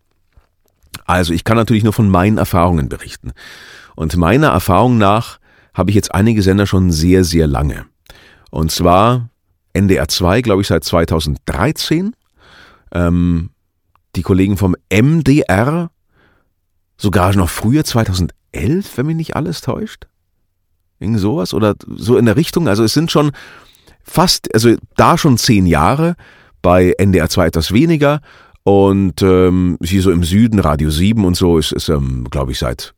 Also 1.11 1.33
ich 1.33 1.43
kann 1.43 1.57
natürlich 1.57 1.83
nur 1.83 1.93
von 1.93 2.09
meinen 2.09 2.37
Erfahrungen 2.37 2.89
berichten. 2.89 3.31
Und 3.95 4.15
meiner 4.17 4.47
Erfahrung 4.47 4.97
nach 4.97 5.39
habe 5.73 5.89
ich 5.91 5.95
jetzt 5.95 6.13
einige 6.13 6.41
Sender 6.41 6.65
schon 6.65 6.91
sehr, 6.91 7.23
sehr 7.23 7.47
lange. 7.47 7.85
Und 8.49 8.71
zwar 8.71 9.29
NDR 9.73 10.07
2, 10.07 10.41
glaube 10.41 10.61
ich, 10.61 10.67
seit 10.67 10.83
2013. 10.83 12.15
Ähm, 12.93 13.51
die 14.15 14.21
Kollegen 14.21 14.57
vom 14.57 14.75
MDR 14.91 15.89
sogar 16.97 17.35
noch 17.35 17.49
früher, 17.49 17.83
2011, 17.83 18.97
wenn 18.97 19.05
mich 19.05 19.15
nicht 19.15 19.35
alles 19.35 19.61
täuscht. 19.61 20.07
Irgend 20.99 21.19
sowas 21.19 21.53
oder 21.53 21.75
so 21.87 22.17
in 22.17 22.25
der 22.25 22.35
Richtung. 22.35 22.67
Also 22.67 22.83
es 22.83 22.93
sind 22.93 23.11
schon 23.11 23.31
fast, 24.03 24.53
also 24.53 24.75
da 24.97 25.17
schon 25.17 25.37
zehn 25.37 25.65
Jahre, 25.65 26.15
bei 26.61 26.93
NDR 26.97 27.29
2 27.29 27.47
etwas 27.47 27.71
weniger 27.71 28.21
und 28.63 29.21
ähm, 29.21 29.77
hier 29.83 30.01
so 30.01 30.11
im 30.11 30.23
Süden, 30.23 30.59
Radio 30.59 30.89
7 30.89 31.25
und 31.25 31.35
so, 31.35 31.57
ist, 31.57 31.71
ist 31.71 31.89
ähm, 31.89 32.27
glaube 32.29 32.51
ich, 32.51 32.59
seit 32.59 32.93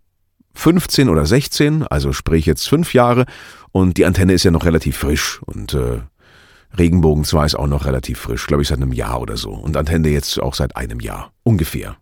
15 0.55 1.10
oder 1.10 1.25
16, 1.25 1.84
also 1.84 2.13
sprich 2.13 2.46
jetzt 2.46 2.67
fünf 2.67 2.93
Jahre 2.93 3.25
und 3.72 3.98
die 3.98 4.05
Antenne 4.05 4.34
ist 4.34 4.43
ja 4.43 4.51
noch 4.51 4.65
relativ 4.65 4.98
frisch 4.98 5.41
und 5.46 5.74
äh, 5.74 6.01
Regenbogen 6.77 7.24
2 7.24 7.46
ist 7.46 7.55
auch 7.55 7.67
noch 7.67 7.86
relativ 7.86 8.20
frisch, 8.20 8.48
glaube 8.48 8.63
ich, 8.63 8.70
seit 8.70 8.77
einem 8.77 8.93
Jahr 8.93 9.22
oder 9.22 9.38
so 9.38 9.51
und 9.51 9.77
Antenne 9.77 10.10
jetzt 10.10 10.41
auch 10.41 10.53
seit 10.53 10.75
einem 10.75 11.00
Jahr, 11.00 11.32
ungefähr. 11.43 11.98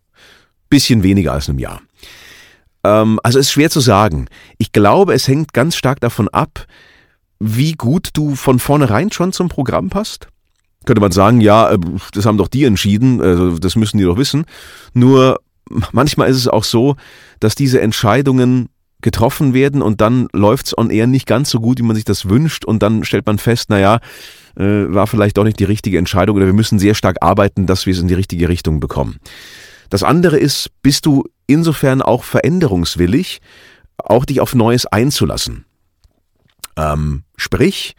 Bisschen 0.69 1.03
weniger 1.03 1.33
als 1.33 1.49
einem 1.49 1.59
Jahr. 1.59 1.81
Ähm, 2.83 3.19
also 3.23 3.39
ist 3.39 3.51
schwer 3.51 3.69
zu 3.69 3.79
sagen. 3.79 4.27
Ich 4.57 4.71
glaube, 4.71 5.13
es 5.13 5.27
hängt 5.27 5.53
ganz 5.53 5.75
stark 5.75 5.99
davon 5.99 6.29
ab, 6.29 6.65
wie 7.39 7.73
gut 7.73 8.09
du 8.13 8.35
von 8.35 8.59
vornherein 8.59 9.11
schon 9.11 9.33
zum 9.33 9.49
Programm 9.49 9.89
passt. 9.89 10.27
Könnte 10.85 11.01
man 11.01 11.11
sagen, 11.11 11.41
ja, 11.41 11.71
äh, 11.71 11.77
das 12.13 12.25
haben 12.25 12.37
doch 12.37 12.47
die 12.47 12.65
entschieden, 12.65 13.21
also 13.21 13.57
das 13.57 13.75
müssen 13.75 13.97
die 13.97 14.03
doch 14.03 14.17
wissen. 14.17 14.45
Nur 14.93 15.39
manchmal 15.91 16.29
ist 16.29 16.37
es 16.37 16.47
auch 16.47 16.63
so, 16.63 16.95
dass 17.39 17.55
diese 17.55 17.81
Entscheidungen 17.81 18.69
getroffen 19.01 19.53
werden 19.53 19.81
und 19.81 19.99
dann 19.99 20.27
läuft's 20.31 20.77
on 20.77 20.89
air 20.89 21.07
nicht 21.07 21.25
ganz 21.25 21.49
so 21.49 21.59
gut, 21.59 21.79
wie 21.79 21.83
man 21.83 21.95
sich 21.95 22.05
das 22.05 22.29
wünscht 22.29 22.65
und 22.65 22.83
dann 22.83 23.03
stellt 23.03 23.25
man 23.25 23.39
fest, 23.39 23.69
naja, 23.69 23.99
äh, 24.55 24.93
war 24.93 25.07
vielleicht 25.07 25.37
doch 25.37 25.43
nicht 25.43 25.59
die 25.59 25.65
richtige 25.65 25.97
Entscheidung 25.97 26.35
oder 26.35 26.45
wir 26.45 26.53
müssen 26.53 26.79
sehr 26.79 26.93
stark 26.93 27.17
arbeiten, 27.21 27.65
dass 27.65 27.85
wir 27.85 27.93
es 27.93 27.99
in 27.99 28.07
die 28.07 28.13
richtige 28.13 28.47
Richtung 28.47 28.79
bekommen. 28.79 29.17
Das 29.89 30.03
andere 30.03 30.37
ist, 30.37 30.69
bist 30.83 31.05
du 31.05 31.25
insofern 31.47 32.01
auch 32.01 32.23
veränderungswillig, 32.23 33.41
auch 33.97 34.25
dich 34.25 34.39
auf 34.39 34.55
Neues 34.55 34.85
einzulassen. 34.85 35.65
Ähm, 36.77 37.23
sprich, 37.35 37.95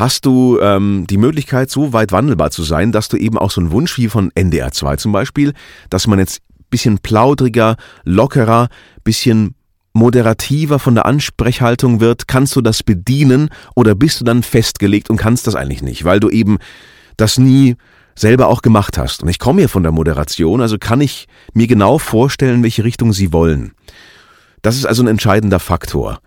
hast 0.00 0.26
du 0.26 0.58
ähm, 0.60 1.06
die 1.08 1.18
Möglichkeit, 1.18 1.70
so 1.70 1.92
weit 1.92 2.10
wandelbar 2.10 2.50
zu 2.50 2.62
sein, 2.62 2.90
dass 2.90 3.08
du 3.08 3.16
eben 3.16 3.38
auch 3.38 3.50
so 3.50 3.60
einen 3.60 3.70
Wunsch 3.70 3.98
wie 3.98 4.08
von 4.08 4.32
NDR 4.34 4.72
2 4.72 4.96
zum 4.96 5.12
Beispiel, 5.12 5.52
dass 5.90 6.06
man 6.06 6.18
jetzt 6.18 6.40
bisschen 6.70 6.98
plaudriger, 6.98 7.76
lockerer, 8.04 8.68
bisschen 9.04 9.54
moderativer 9.92 10.78
von 10.78 10.94
der 10.94 11.06
Ansprechhaltung 11.06 12.00
wird, 12.00 12.28
kannst 12.28 12.54
du 12.56 12.60
das 12.60 12.82
bedienen 12.82 13.50
oder 13.74 13.94
bist 13.94 14.20
du 14.20 14.24
dann 14.24 14.42
festgelegt 14.42 15.10
und 15.10 15.16
kannst 15.16 15.46
das 15.46 15.56
eigentlich 15.56 15.82
nicht, 15.82 16.04
weil 16.04 16.20
du 16.20 16.30
eben 16.30 16.58
das 17.16 17.38
nie 17.38 17.76
selber 18.14 18.48
auch 18.48 18.62
gemacht 18.62 18.98
hast. 18.98 19.22
Und 19.22 19.28
ich 19.28 19.38
komme 19.38 19.62
hier 19.62 19.68
von 19.68 19.82
der 19.82 19.92
Moderation, 19.92 20.60
also 20.60 20.78
kann 20.78 21.00
ich 21.00 21.26
mir 21.54 21.66
genau 21.66 21.98
vorstellen, 21.98 22.62
welche 22.62 22.84
Richtung 22.84 23.12
sie 23.12 23.32
wollen. 23.32 23.72
Das 24.62 24.76
ist 24.76 24.86
also 24.86 25.02
ein 25.02 25.08
entscheidender 25.08 25.58
Faktor. 25.58 26.20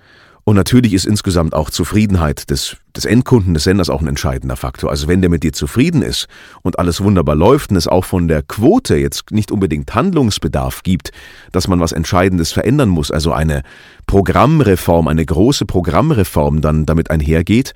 Und 0.45 0.57
natürlich 0.57 0.93
ist 0.93 1.05
insgesamt 1.05 1.53
auch 1.53 1.69
Zufriedenheit 1.69 2.49
des, 2.49 2.75
des 2.95 3.05
Endkunden, 3.05 3.53
des 3.53 3.63
Senders 3.63 3.89
auch 3.89 4.01
ein 4.01 4.07
entscheidender 4.07 4.57
Faktor. 4.57 4.89
Also 4.89 5.07
wenn 5.07 5.21
der 5.21 5.29
mit 5.29 5.43
dir 5.43 5.53
zufrieden 5.53 6.01
ist 6.01 6.27
und 6.63 6.79
alles 6.79 7.01
wunderbar 7.01 7.35
läuft 7.35 7.71
und 7.71 7.77
es 7.77 7.87
auch 7.87 8.03
von 8.03 8.27
der 8.27 8.43
Quote 8.43 8.97
jetzt 8.97 9.31
nicht 9.31 9.51
unbedingt 9.51 9.95
Handlungsbedarf 9.95 10.83
gibt, 10.83 11.11
dass 11.53 11.69
man 11.69 11.79
was 11.79 11.93
Entscheidendes 11.93 12.51
verändern 12.51 12.89
muss, 12.89 13.09
also 13.09 13.31
eine 13.31 13.63
Programmreform, 14.05 15.07
eine 15.07 15.25
große 15.25 15.65
Programmreform 15.65 16.59
dann 16.59 16.85
damit 16.85 17.09
einhergeht, 17.09 17.73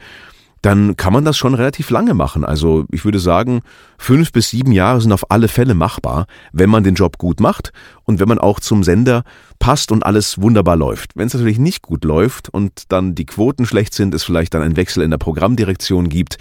dann 0.62 0.98
kann 0.98 1.14
man 1.14 1.24
das 1.24 1.38
schon 1.38 1.54
relativ 1.54 1.90
lange 1.90 2.14
machen. 2.14 2.44
Also 2.44 2.86
ich 2.92 3.06
würde 3.06 3.20
sagen, 3.20 3.62
fünf 3.98 4.32
bis 4.32 4.50
sieben 4.50 4.72
Jahre 4.72 5.02
sind 5.02 5.12
auf 5.12 5.32
alle 5.32 5.48
Fälle 5.48 5.76
machbar, 5.76 6.26
wenn 6.52 6.70
man 6.70 6.84
den 6.84 6.96
Job 6.96 7.18
gut 7.18 7.40
macht 7.40 7.72
und 8.04 8.20
wenn 8.20 8.28
man 8.28 8.40
auch 8.40 8.60
zum 8.60 8.84
Sender 8.84 9.24
passt 9.60 9.92
und 9.92 10.06
alles 10.06 10.42
wunderbar 10.42 10.76
läuft. 10.76 11.12
Wenn 11.16 11.28
es 11.28 11.34
natürlich 11.34 11.60
nicht 11.60 11.82
gut 11.82 12.04
läuft 12.04 12.50
und 12.50 12.84
dann 12.90 13.16
die 13.16 13.26
Quoten 13.26 13.66
schlecht 13.66 13.94
sind, 13.94 14.14
es 14.14 14.24
vielleicht 14.24 14.54
dann 14.54 14.62
einen 14.62 14.78
Wechsel 14.78 15.04
in 15.04 15.12
der 15.12 15.18
Programmdirektion 15.18 16.10
gibt, 16.10 16.38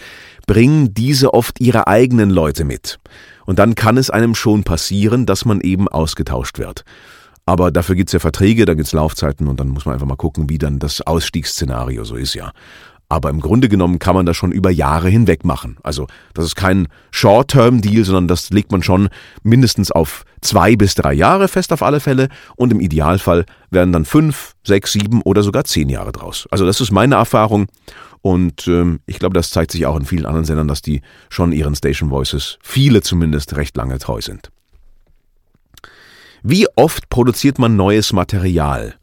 bringen 0.46 0.94
diese 0.94 1.34
oft 1.34 1.60
ihre 1.60 1.86
eigenen 1.86 2.30
Leute 2.30 2.64
mit. 2.64 2.98
Und 3.44 3.58
dann 3.58 3.74
kann 3.74 3.96
es 3.96 4.10
einem 4.10 4.34
schon 4.34 4.64
passieren, 4.64 5.26
dass 5.26 5.44
man 5.44 5.60
eben 5.60 5.88
ausgetauscht 5.88 6.58
wird. 6.58 6.84
Aber 7.48 7.70
dafür 7.70 7.94
gibt's 7.94 8.12
ja 8.12 8.18
Verträge, 8.18 8.64
da 8.64 8.74
gibt's 8.74 8.92
Laufzeiten 8.92 9.46
und 9.46 9.60
dann 9.60 9.68
muss 9.68 9.84
man 9.84 9.94
einfach 9.94 10.06
mal 10.06 10.16
gucken, 10.16 10.50
wie 10.50 10.58
dann 10.58 10.80
das 10.80 11.00
Ausstiegsszenario 11.00 12.02
so 12.04 12.16
ist, 12.16 12.34
ja. 12.34 12.50
Aber 13.08 13.30
im 13.30 13.40
Grunde 13.40 13.68
genommen 13.68 14.00
kann 14.00 14.16
man 14.16 14.26
das 14.26 14.36
schon 14.36 14.50
über 14.50 14.70
Jahre 14.70 15.08
hinweg 15.08 15.44
machen. 15.44 15.76
Also 15.82 16.08
das 16.34 16.44
ist 16.44 16.56
kein 16.56 16.88
Short-Term-Deal, 17.12 18.04
sondern 18.04 18.26
das 18.26 18.50
legt 18.50 18.72
man 18.72 18.82
schon 18.82 19.08
mindestens 19.44 19.92
auf 19.92 20.24
zwei 20.40 20.74
bis 20.74 20.96
drei 20.96 21.12
Jahre 21.12 21.46
fest 21.46 21.72
auf 21.72 21.82
alle 21.82 22.00
Fälle. 22.00 22.28
Und 22.56 22.72
im 22.72 22.80
Idealfall 22.80 23.46
werden 23.70 23.92
dann 23.92 24.04
fünf, 24.04 24.54
sechs, 24.64 24.92
sieben 24.92 25.22
oder 25.22 25.44
sogar 25.44 25.64
zehn 25.64 25.88
Jahre 25.88 26.10
draus. 26.10 26.48
Also 26.50 26.66
das 26.66 26.80
ist 26.80 26.90
meine 26.90 27.14
Erfahrung. 27.14 27.66
Und 28.22 28.66
ähm, 28.66 28.98
ich 29.06 29.20
glaube, 29.20 29.34
das 29.34 29.50
zeigt 29.50 29.70
sich 29.70 29.86
auch 29.86 29.96
in 29.96 30.04
vielen 30.04 30.26
anderen 30.26 30.44
Sendern, 30.44 30.66
dass 30.66 30.82
die 30.82 31.00
schon 31.28 31.52
ihren 31.52 31.76
Station 31.76 32.10
Voices, 32.10 32.58
viele 32.60 33.02
zumindest, 33.02 33.56
recht 33.56 33.76
lange 33.76 33.98
treu 33.98 34.20
sind. 34.20 34.50
Wie 36.42 36.66
oft 36.74 37.08
produziert 37.08 37.60
man 37.60 37.76
neues 37.76 38.12
Material? 38.12 38.96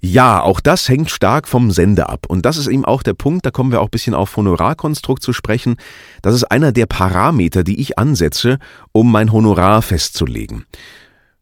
Ja, 0.00 0.40
auch 0.42 0.60
das 0.60 0.88
hängt 0.88 1.10
stark 1.10 1.46
vom 1.46 1.70
Sender 1.70 2.08
ab. 2.08 2.26
Und 2.26 2.46
das 2.46 2.56
ist 2.56 2.68
eben 2.68 2.86
auch 2.86 3.02
der 3.02 3.12
Punkt, 3.12 3.44
da 3.44 3.50
kommen 3.50 3.70
wir 3.70 3.80
auch 3.80 3.88
ein 3.88 3.90
bisschen 3.90 4.14
auf 4.14 4.34
Honorarkonstrukt 4.36 5.22
zu 5.22 5.34
sprechen. 5.34 5.76
Das 6.22 6.34
ist 6.34 6.44
einer 6.44 6.72
der 6.72 6.86
Parameter, 6.86 7.64
die 7.64 7.80
ich 7.80 7.98
ansetze, 7.98 8.58
um 8.92 9.12
mein 9.12 9.30
Honorar 9.30 9.82
festzulegen. 9.82 10.64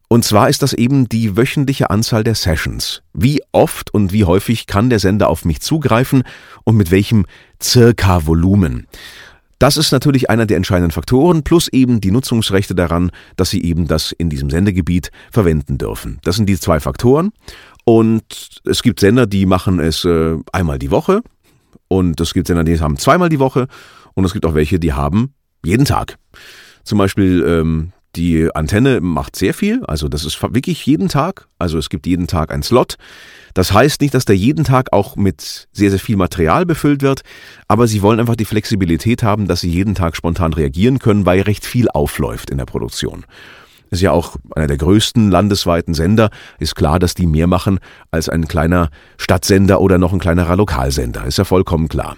Und 0.08 0.24
zwar 0.24 0.48
ist 0.48 0.62
das 0.62 0.72
eben 0.72 1.08
die 1.08 1.36
wöchentliche 1.36 1.90
Anzahl 1.90 2.24
der 2.24 2.34
Sessions. 2.34 3.02
Wie 3.12 3.42
oft 3.52 3.92
und 3.92 4.12
wie 4.12 4.24
häufig 4.24 4.66
kann 4.66 4.90
der 4.90 4.98
Sender 4.98 5.28
auf 5.28 5.44
mich 5.44 5.60
zugreifen 5.60 6.24
und 6.64 6.76
mit 6.76 6.90
welchem 6.90 7.26
circa 7.62 8.26
Volumen. 8.26 8.86
Das 9.58 9.76
ist 9.76 9.90
natürlich 9.90 10.30
einer 10.30 10.46
der 10.46 10.56
entscheidenden 10.56 10.92
Faktoren, 10.92 11.42
plus 11.42 11.66
eben 11.68 12.00
die 12.00 12.12
Nutzungsrechte 12.12 12.76
daran, 12.76 13.10
dass 13.34 13.50
Sie 13.50 13.62
eben 13.64 13.88
das 13.88 14.12
in 14.12 14.30
diesem 14.30 14.50
Sendegebiet 14.50 15.10
verwenden 15.32 15.78
dürfen. 15.78 16.20
Das 16.22 16.36
sind 16.36 16.46
die 16.46 16.58
zwei 16.58 16.78
Faktoren. 16.78 17.32
Und 17.88 18.60
es 18.66 18.82
gibt 18.82 19.00
Sender, 19.00 19.26
die 19.26 19.46
machen 19.46 19.80
es 19.80 20.04
äh, 20.04 20.36
einmal 20.52 20.78
die 20.78 20.90
Woche. 20.90 21.22
Und 21.88 22.20
es 22.20 22.34
gibt 22.34 22.46
Sender, 22.46 22.62
die 22.62 22.78
haben 22.78 22.98
zweimal 22.98 23.30
die 23.30 23.38
Woche. 23.38 23.66
Und 24.12 24.26
es 24.26 24.34
gibt 24.34 24.44
auch 24.44 24.54
welche, 24.54 24.78
die 24.78 24.92
haben 24.92 25.32
jeden 25.64 25.86
Tag. 25.86 26.18
Zum 26.84 26.98
Beispiel 26.98 27.42
ähm, 27.48 27.92
die 28.14 28.54
Antenne 28.54 29.00
macht 29.00 29.36
sehr 29.36 29.54
viel. 29.54 29.86
Also 29.86 30.10
das 30.10 30.26
ist 30.26 30.42
wirklich 30.42 30.84
jeden 30.84 31.08
Tag. 31.08 31.48
Also 31.58 31.78
es 31.78 31.88
gibt 31.88 32.06
jeden 32.06 32.26
Tag 32.26 32.52
ein 32.52 32.62
Slot. 32.62 32.96
Das 33.54 33.72
heißt 33.72 34.02
nicht, 34.02 34.12
dass 34.12 34.26
der 34.26 34.36
jeden 34.36 34.64
Tag 34.64 34.92
auch 34.92 35.16
mit 35.16 35.68
sehr, 35.72 35.88
sehr 35.88 35.98
viel 35.98 36.16
Material 36.16 36.66
befüllt 36.66 37.00
wird, 37.00 37.22
aber 37.68 37.86
sie 37.86 38.02
wollen 38.02 38.20
einfach 38.20 38.36
die 38.36 38.44
Flexibilität 38.44 39.22
haben, 39.22 39.48
dass 39.48 39.60
sie 39.60 39.70
jeden 39.70 39.94
Tag 39.94 40.14
spontan 40.14 40.52
reagieren 40.52 40.98
können, 40.98 41.24
weil 41.24 41.40
recht 41.40 41.64
viel 41.64 41.88
aufläuft 41.88 42.50
in 42.50 42.58
der 42.58 42.66
Produktion 42.66 43.24
ist 43.90 44.02
ja 44.02 44.12
auch 44.12 44.36
einer 44.54 44.66
der 44.66 44.76
größten 44.76 45.30
landesweiten 45.30 45.94
Sender, 45.94 46.30
ist 46.58 46.74
klar, 46.74 46.98
dass 46.98 47.14
die 47.14 47.26
mehr 47.26 47.46
machen 47.46 47.78
als 48.10 48.28
ein 48.28 48.48
kleiner 48.48 48.90
Stadtsender 49.16 49.80
oder 49.80 49.98
noch 49.98 50.12
ein 50.12 50.18
kleinerer 50.18 50.56
Lokalsender, 50.56 51.24
ist 51.24 51.38
ja 51.38 51.44
vollkommen 51.44 51.88
klar. 51.88 52.16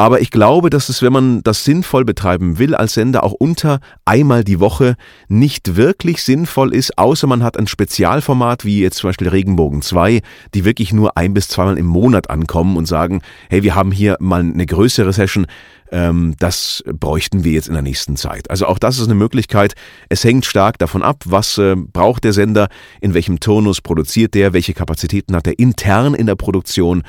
Aber 0.00 0.22
ich 0.22 0.30
glaube, 0.30 0.70
dass 0.70 0.88
es, 0.88 1.02
wenn 1.02 1.12
man 1.12 1.42
das 1.42 1.62
sinnvoll 1.62 2.06
betreiben 2.06 2.58
will 2.58 2.74
als 2.74 2.94
Sender, 2.94 3.22
auch 3.22 3.32
unter 3.32 3.80
einmal 4.06 4.44
die 4.44 4.58
Woche 4.58 4.96
nicht 5.28 5.76
wirklich 5.76 6.22
sinnvoll 6.22 6.72
ist, 6.72 6.96
außer 6.96 7.26
man 7.26 7.42
hat 7.42 7.58
ein 7.58 7.66
Spezialformat 7.66 8.64
wie 8.64 8.80
jetzt 8.80 8.96
zum 8.96 9.10
Beispiel 9.10 9.28
Regenbogen 9.28 9.82
2, 9.82 10.22
die 10.54 10.64
wirklich 10.64 10.94
nur 10.94 11.18
ein 11.18 11.34
bis 11.34 11.48
zweimal 11.48 11.76
im 11.76 11.84
Monat 11.84 12.30
ankommen 12.30 12.78
und 12.78 12.86
sagen, 12.86 13.20
hey, 13.50 13.62
wir 13.62 13.74
haben 13.74 13.92
hier 13.92 14.16
mal 14.20 14.40
eine 14.40 14.64
größere 14.64 15.12
Session, 15.12 15.46
ähm, 15.92 16.34
das 16.38 16.82
bräuchten 16.86 17.44
wir 17.44 17.52
jetzt 17.52 17.68
in 17.68 17.74
der 17.74 17.82
nächsten 17.82 18.16
Zeit. 18.16 18.48
Also 18.48 18.68
auch 18.68 18.78
das 18.78 18.98
ist 18.98 19.04
eine 19.04 19.14
Möglichkeit. 19.14 19.74
Es 20.08 20.24
hängt 20.24 20.46
stark 20.46 20.78
davon 20.78 21.02
ab, 21.02 21.24
was 21.26 21.58
äh, 21.58 21.76
braucht 21.76 22.24
der 22.24 22.32
Sender, 22.32 22.68
in 23.02 23.12
welchem 23.12 23.38
Turnus 23.38 23.82
produziert 23.82 24.32
der, 24.32 24.54
welche 24.54 24.72
Kapazitäten 24.72 25.36
hat 25.36 25.46
er 25.46 25.58
intern 25.58 26.14
in 26.14 26.24
der 26.24 26.36
Produktion 26.36 27.02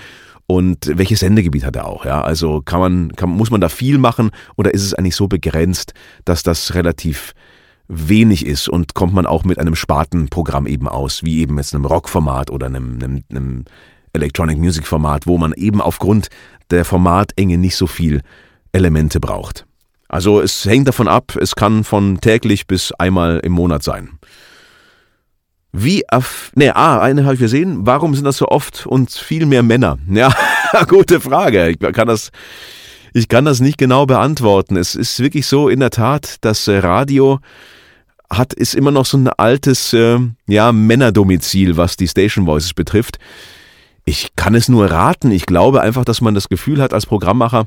und 0.51 0.91
welches 0.97 1.21
Sendegebiet 1.21 1.63
hat 1.63 1.77
er 1.77 1.87
auch. 1.87 2.03
Ja? 2.03 2.21
Also 2.21 2.61
kann 2.61 2.81
man, 2.81 3.15
kann, 3.15 3.29
muss 3.29 3.51
man 3.51 3.61
da 3.61 3.69
viel 3.69 3.97
machen 3.97 4.31
oder 4.57 4.73
ist 4.73 4.83
es 4.83 4.93
eigentlich 4.93 5.15
so 5.15 5.29
begrenzt, 5.29 5.93
dass 6.25 6.43
das 6.43 6.75
relativ 6.75 7.33
wenig 7.87 8.45
ist 8.45 8.67
und 8.67 8.93
kommt 8.93 9.13
man 9.13 9.25
auch 9.25 9.45
mit 9.45 9.59
einem 9.59 9.75
Spartenprogramm 9.75 10.67
eben 10.67 10.89
aus, 10.89 11.23
wie 11.23 11.39
eben 11.39 11.57
jetzt 11.57 11.73
einem 11.73 11.85
Rockformat 11.85 12.49
oder 12.49 12.65
einem, 12.65 12.99
einem, 13.01 13.23
einem 13.29 13.65
Electronic 14.11 14.57
Music 14.57 14.85
Format, 14.85 15.25
wo 15.25 15.37
man 15.37 15.53
eben 15.53 15.79
aufgrund 15.79 16.27
der 16.69 16.83
Formatenge 16.83 17.57
nicht 17.57 17.77
so 17.77 17.87
viel 17.87 18.21
Elemente 18.73 19.21
braucht. 19.21 19.65
Also 20.09 20.41
es 20.41 20.65
hängt 20.65 20.89
davon 20.89 21.07
ab, 21.07 21.37
es 21.39 21.55
kann 21.55 21.85
von 21.85 22.19
täglich 22.19 22.67
bis 22.67 22.91
einmal 22.93 23.39
im 23.39 23.53
Monat 23.53 23.83
sein. 23.83 24.19
Wie, 25.73 26.03
ne, 26.55 26.75
ah, 26.75 26.99
eine 26.99 27.23
habe 27.23 27.35
ich 27.35 27.39
gesehen. 27.39 27.85
Warum 27.85 28.13
sind 28.13 28.25
das 28.25 28.37
so 28.37 28.47
oft 28.47 28.85
und 28.85 29.11
viel 29.11 29.45
mehr 29.45 29.63
Männer? 29.63 29.97
Ja, 30.09 30.33
gute 30.87 31.19
Frage. 31.19 31.69
Ich 31.69 31.79
kann 31.79 32.07
das, 32.07 32.31
ich 33.13 33.27
kann 33.27 33.45
das 33.45 33.59
nicht 33.59 33.77
genau 33.77 34.05
beantworten. 34.05 34.77
Es 34.77 34.95
ist 34.95 35.19
wirklich 35.19 35.47
so, 35.47 35.69
in 35.69 35.79
der 35.79 35.89
Tat, 35.89 36.37
das 36.41 36.67
äh, 36.67 36.77
Radio 36.77 37.39
hat, 38.29 38.53
ist 38.53 38.75
immer 38.75 38.91
noch 38.91 39.05
so 39.05 39.17
ein 39.17 39.27
altes, 39.27 39.93
äh, 39.93 40.19
ja, 40.47 40.71
Männerdomizil, 40.71 41.77
was 41.77 41.97
die 41.97 42.07
Station 42.07 42.45
Voices 42.45 42.73
betrifft. 42.73 43.19
Ich 44.05 44.35
kann 44.35 44.55
es 44.55 44.69
nur 44.69 44.89
raten. 44.89 45.31
Ich 45.31 45.45
glaube 45.45 45.81
einfach, 45.81 46.05
dass 46.05 46.21
man 46.21 46.33
das 46.33 46.49
Gefühl 46.49 46.81
hat 46.81 46.93
als 46.93 47.05
Programmmacher, 47.05 47.65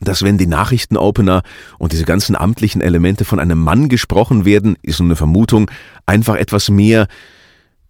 dass 0.00 0.22
wenn 0.22 0.38
die 0.38 0.46
Nachrichtenopener 0.46 1.42
und 1.78 1.92
diese 1.92 2.04
ganzen 2.04 2.36
amtlichen 2.36 2.80
Elemente 2.80 3.24
von 3.24 3.38
einem 3.38 3.58
Mann 3.58 3.88
gesprochen 3.88 4.44
werden, 4.44 4.76
ist 4.82 4.98
so 4.98 5.04
eine 5.04 5.16
Vermutung, 5.16 5.70
einfach 6.04 6.36
etwas 6.36 6.68
mehr 6.68 7.06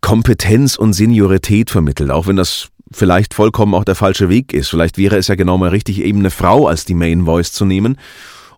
Kompetenz 0.01 0.77
und 0.77 0.93
Seniorität 0.93 1.71
vermittelt, 1.71 2.11
auch 2.11 2.27
wenn 2.27 2.37
das 2.37 2.69
vielleicht 2.93 3.35
vollkommen 3.35 3.75
auch 3.75 3.85
der 3.85 3.95
falsche 3.95 4.29
Weg 4.29 4.53
ist. 4.53 4.69
Vielleicht 4.69 4.99
wäre 4.99 5.17
es 5.17 5.29
ja 5.29 5.35
genau 5.35 5.59
mal 5.59 5.71
richtig, 5.71 6.01
eben 6.01 6.21
eine 6.21 6.31
Frau 6.31 6.69
als 6.69 6.85
die 6.85 6.95
Main 6.95 7.25
Voice 7.25 7.53
zu 7.53 7.65
nehmen 7.65 7.99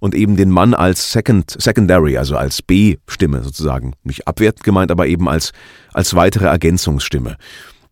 und 0.01 0.15
eben 0.15 0.37
den 0.37 0.51
Mann 0.51 0.75
als 0.75 1.13
Second, 1.13 1.51
Secondary, 1.59 2.19
also 2.19 2.37
als 2.37 2.63
B-Stimme 2.63 3.43
sozusagen. 3.43 3.95
Nicht 4.05 4.29
abwertend 4.29 4.65
gemeint, 4.65 4.91
aber 4.91 5.07
eben 5.07 5.29
als, 5.29 5.53
als 5.93 6.15
weitere 6.15 6.47
Ergänzungsstimme. 6.47 7.37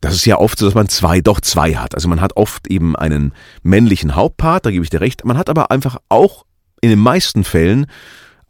Das 0.06 0.14
ist 0.14 0.24
ja 0.24 0.38
oft 0.38 0.56
so, 0.56 0.66
dass 0.66 0.76
man 0.76 0.88
zwei, 0.88 1.20
doch 1.20 1.40
zwei 1.40 1.74
hat. 1.74 1.96
Also 1.96 2.06
man 2.06 2.20
hat 2.20 2.36
oft 2.36 2.68
eben 2.68 2.94
einen 2.94 3.32
männlichen 3.64 4.14
Hauptpart, 4.14 4.64
da 4.64 4.70
gebe 4.70 4.84
ich 4.84 4.90
dir 4.90 5.00
recht. 5.00 5.24
Man 5.24 5.36
hat 5.36 5.50
aber 5.50 5.72
einfach 5.72 5.96
auch 6.08 6.44
in 6.80 6.90
den 6.90 7.00
meisten 7.00 7.42
Fällen, 7.42 7.86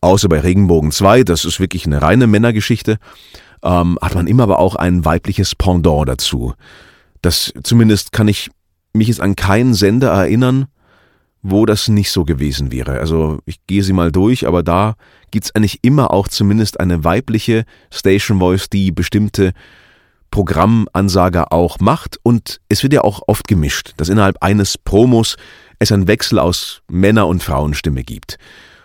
außer 0.03 0.29
bei 0.29 0.41
Regenbogen 0.41 0.93
2, 0.93 1.23
das 1.23 1.47
ist 1.47 1.59
wirklich 1.59 1.87
eine 1.87 2.03
reine 2.03 2.27
Männergeschichte, 2.27 2.99
ähm, 3.63 3.99
hat 4.03 4.15
man 4.15 4.27
immer 4.27 4.43
aber 4.43 4.59
auch 4.59 4.77
ein 4.77 5.07
weibliches 5.07 5.55
Pendant 5.55 6.07
dazu. 6.07 6.53
Das 7.23 7.55
zumindest 7.63 8.13
kann 8.13 8.29
ich 8.29 8.51
mich 8.93 9.09
jetzt 9.09 9.23
an 9.23 9.35
keinen 9.35 9.73
Sender 9.73 10.11
erinnern, 10.11 10.67
wo 11.41 11.65
das 11.65 11.89
nicht 11.89 12.11
so 12.11 12.27
gewesen 12.27 12.71
wäre. 12.71 13.01
Also 13.01 13.39
ich 13.47 13.65
gehe 13.67 13.83
sie 13.83 13.95
mal 13.95 14.13
durch, 14.13 14.47
aber 14.47 14.63
da 14.63 14.97
gibt's 15.31 15.55
eigentlich 15.55 15.79
immer 15.81 16.11
auch 16.11 16.29
zumindest 16.29 16.81
eine 16.81 17.03
weibliche 17.03 17.65
Station 17.91 18.41
Voice, 18.41 18.69
die 18.69 18.93
bestimmte 18.93 19.55
Programmansager 20.37 21.51
auch 21.51 21.81
macht 21.81 22.21
und 22.23 22.61
es 22.69 22.83
wird 22.83 22.93
ja 22.93 23.01
auch 23.01 23.23
oft 23.27 23.49
gemischt, 23.49 23.95
dass 23.97 24.11
innerhalb 24.11 24.43
eines 24.43 24.77
Promos 24.77 25.37
es 25.79 25.91
einen 25.91 26.09
Wechsel 26.09 26.39
aus 26.39 26.83
Männer- 26.89 27.27
und 27.27 27.43
Frauenstimme 27.43 28.05
gibt. 28.05 28.37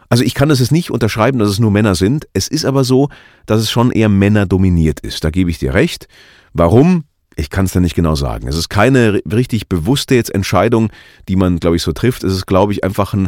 Also 0.08 0.24
ich 0.24 0.34
kann 0.34 0.50
es 0.50 0.60
jetzt 0.60 0.72
nicht 0.72 0.92
unterschreiben, 0.92 1.40
dass 1.40 1.50
es 1.50 1.60
nur 1.60 1.70
Männer 1.70 1.96
sind. 1.96 2.26
Es 2.32 2.48
ist 2.48 2.64
aber 2.64 2.86
so, 2.86 3.10
dass 3.48 3.60
es 3.60 3.70
schon 3.70 3.92
eher 3.92 4.08
Männer 4.08 4.46
dominiert 4.46 5.02
ist. 5.02 5.26
Da 5.26 5.30
gebe 5.30 5.50
ich 5.50 5.60
dir 5.60 5.74
recht. 5.74 6.08
Warum? 6.54 7.04
Ich 7.36 7.50
kann 7.50 7.66
es 7.66 7.74
da 7.74 7.82
nicht 7.82 7.96
genau 7.96 8.16
sagen. 8.16 8.48
Es 8.48 8.56
ist 8.56 8.70
keine 8.70 9.20
richtig 9.30 9.68
bewusste 9.68 10.16
jetzt 10.16 10.34
Entscheidung, 10.34 10.90
die 11.28 11.36
man, 11.36 11.60
glaube 11.60 11.76
ich, 11.76 11.82
so 11.82 11.92
trifft. 11.92 12.24
Es 12.24 12.32
ist, 12.32 12.48
glaube 12.48 12.72
ich, 12.72 12.86
einfach 12.86 13.14
ein, 13.14 13.28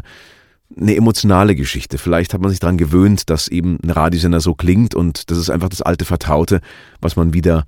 eine 0.78 0.96
emotionale 0.96 1.56
Geschichte. 1.56 1.98
Vielleicht 1.98 2.34
hat 2.34 2.40
man 2.40 2.52
sich 2.52 2.62
daran 2.62 2.78
gewöhnt, 2.78 3.30
dass 3.30 3.50
eben 3.50 3.80
ein 3.84 3.90
Radiosender 3.90 4.40
so 4.40 4.54
klingt 4.54 4.96
und 4.96 5.30
das 5.30 5.38
ist 5.38 5.50
einfach 5.50 5.68
das 5.68 5.82
alte 5.82 6.06
Vertraute, 6.06 6.62
was 7.02 7.18
man 7.18 7.34
wieder 7.34 7.66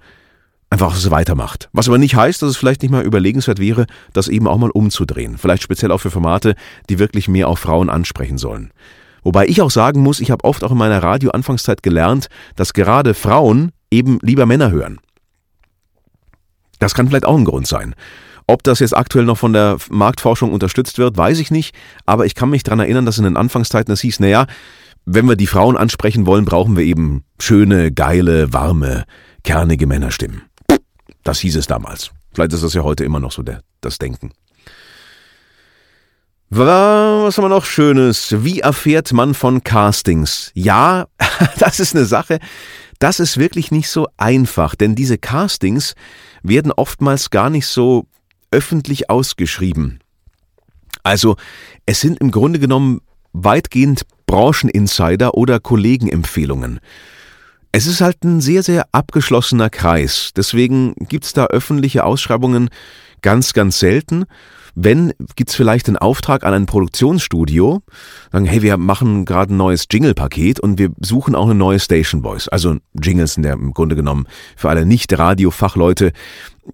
einfach 0.76 0.96
so 0.96 1.10
weitermacht. 1.10 1.70
Was 1.72 1.88
aber 1.88 1.98
nicht 1.98 2.16
heißt, 2.16 2.42
dass 2.42 2.50
es 2.50 2.58
vielleicht 2.58 2.82
nicht 2.82 2.92
mal 2.92 3.06
überlegenswert 3.06 3.60
wäre, 3.60 3.86
das 4.12 4.28
eben 4.28 4.46
auch 4.46 4.58
mal 4.58 4.72
umzudrehen. 4.72 5.38
Vielleicht 5.38 5.64
speziell 5.64 5.90
auch 5.90 6.00
für 6.00 6.12
Formate, 6.12 6.56
die 6.90 7.00
wirklich 7.00 7.30
mehr 7.30 7.48
auf 7.48 7.60
Frauen 7.60 7.90
ansprechen 7.90 8.38
sollen. 8.38 8.72
Wobei 9.24 9.48
ich 9.48 9.62
auch 9.62 9.72
sagen 9.72 10.02
muss, 10.02 10.20
ich 10.20 10.32
habe 10.32 10.44
oft 10.44 10.66
auch 10.66 10.72
in 10.72 10.78
meiner 10.78 11.02
Radio-Anfangszeit 11.02 11.82
gelernt, 11.82 12.28
dass 12.58 12.74
gerade 12.74 13.14
Frauen 13.14 13.72
eben 13.90 14.20
lieber 14.22 14.46
Männer 14.46 14.70
hören. 14.70 15.00
Das 16.80 16.94
kann 16.94 17.08
vielleicht 17.08 17.26
auch 17.26 17.38
ein 17.38 17.46
Grund 17.46 17.68
sein. 17.68 17.96
Ob 18.46 18.62
das 18.62 18.80
jetzt 18.80 18.98
aktuell 18.98 19.24
noch 19.24 19.38
von 19.38 19.54
der 19.54 19.78
Marktforschung 19.90 20.52
unterstützt 20.52 20.98
wird, 20.98 21.16
weiß 21.16 21.40
ich 21.40 21.52
nicht, 21.52 21.74
aber 22.06 22.26
ich 22.26 22.36
kann 22.36 22.50
mich 22.50 22.64
daran 22.64 22.82
erinnern, 22.82 23.06
dass 23.06 23.18
in 23.18 23.24
den 23.24 23.38
Anfangszeiten 23.38 23.94
es 23.94 24.02
hieß, 24.02 24.20
naja, 24.20 24.46
wenn 25.06 25.26
wir 25.26 25.38
die 25.38 25.48
Frauen 25.48 25.78
ansprechen 25.78 26.26
wollen, 26.26 26.44
brauchen 26.44 26.76
wir 26.76 26.84
eben 26.84 27.24
schöne, 27.40 27.94
geile, 27.94 28.52
warme, 28.52 29.06
kernige 29.44 29.88
Männerstimmen. 29.88 30.42
Das 31.26 31.40
hieß 31.40 31.58
es 31.58 31.68
damals. 31.68 32.12
Vielleicht 32.34 32.54
ist 32.54 32.64
das 32.64 32.76
ja 32.76 32.84
heute 32.84 33.04
immer 33.04 33.20
noch 33.20 33.34
so 33.34 33.44
der, 33.44 33.62
das 33.82 33.98
Denken. 33.98 34.32
Was 36.50 37.36
haben 37.36 37.46
wir 37.46 37.50
noch 37.50 37.66
Schönes? 37.66 38.44
Wie 38.44 38.60
erfährt 38.60 39.12
man 39.12 39.34
von 39.34 39.64
Castings? 39.64 40.52
Ja, 40.54 41.08
das 41.60 41.80
ist 41.80 41.96
eine 41.96 42.06
Sache, 42.06 42.40
das 43.00 43.20
ist 43.20 43.38
wirklich 43.38 43.72
nicht 43.72 43.90
so 43.90 44.08
einfach, 44.18 44.76
denn 44.76 44.96
diese 44.96 45.18
Castings 45.18 45.96
werden 46.44 46.72
oftmals 46.72 47.32
gar 47.32 47.50
nicht 47.50 47.66
so 47.66 48.06
öffentlich 48.52 49.10
ausgeschrieben. 49.10 50.00
Also 51.02 51.38
es 51.88 52.02
sind 52.02 52.20
im 52.22 52.30
Grunde 52.30 52.60
genommen 52.60 53.02
weitgehend 53.34 54.04
Brancheninsider 54.28 55.34
oder 55.34 55.60
Kollegenempfehlungen. 55.60 56.80
Es 57.78 57.88
ist 57.88 58.00
halt 58.00 58.24
ein 58.24 58.40
sehr, 58.40 58.64
sehr 58.64 58.86
abgeschlossener 58.94 59.70
Kreis. 59.70 60.32
Deswegen 60.34 60.94
gibt's 61.10 61.34
da 61.34 61.48
öffentliche 61.48 62.06
Ausschreibungen 62.06 62.70
ganz, 63.22 63.52
ganz 63.52 63.80
selten. 63.80 64.24
Wenn, 64.76 65.12
gibt's 65.36 65.56
vielleicht 65.56 65.90
einen 65.90 65.98
Auftrag 65.98 66.46
an 66.46 66.54
ein 66.54 66.68
Produktionsstudio, 66.68 67.82
sagen, 68.32 68.46
hey, 68.46 68.62
wir 68.62 68.78
machen 68.78 69.26
gerade 69.26 69.54
ein 69.54 69.58
neues 69.58 69.88
Jingle-Paket 69.92 70.62
und 70.62 70.80
wir 70.80 70.92
suchen 71.02 71.36
auch 71.36 71.48
eine 71.48 71.56
neue 71.56 71.82
Station 71.82 72.22
Voice. 72.22 72.48
Also 72.48 72.78
Jingles 72.94 73.34
sind 73.34 73.46
ja 73.46 73.52
im 73.52 73.74
Grunde 73.74 73.98
genommen 73.98 74.26
für 74.56 74.70
alle 74.70 74.86
Nicht-Radio-Fachleute 74.86 76.14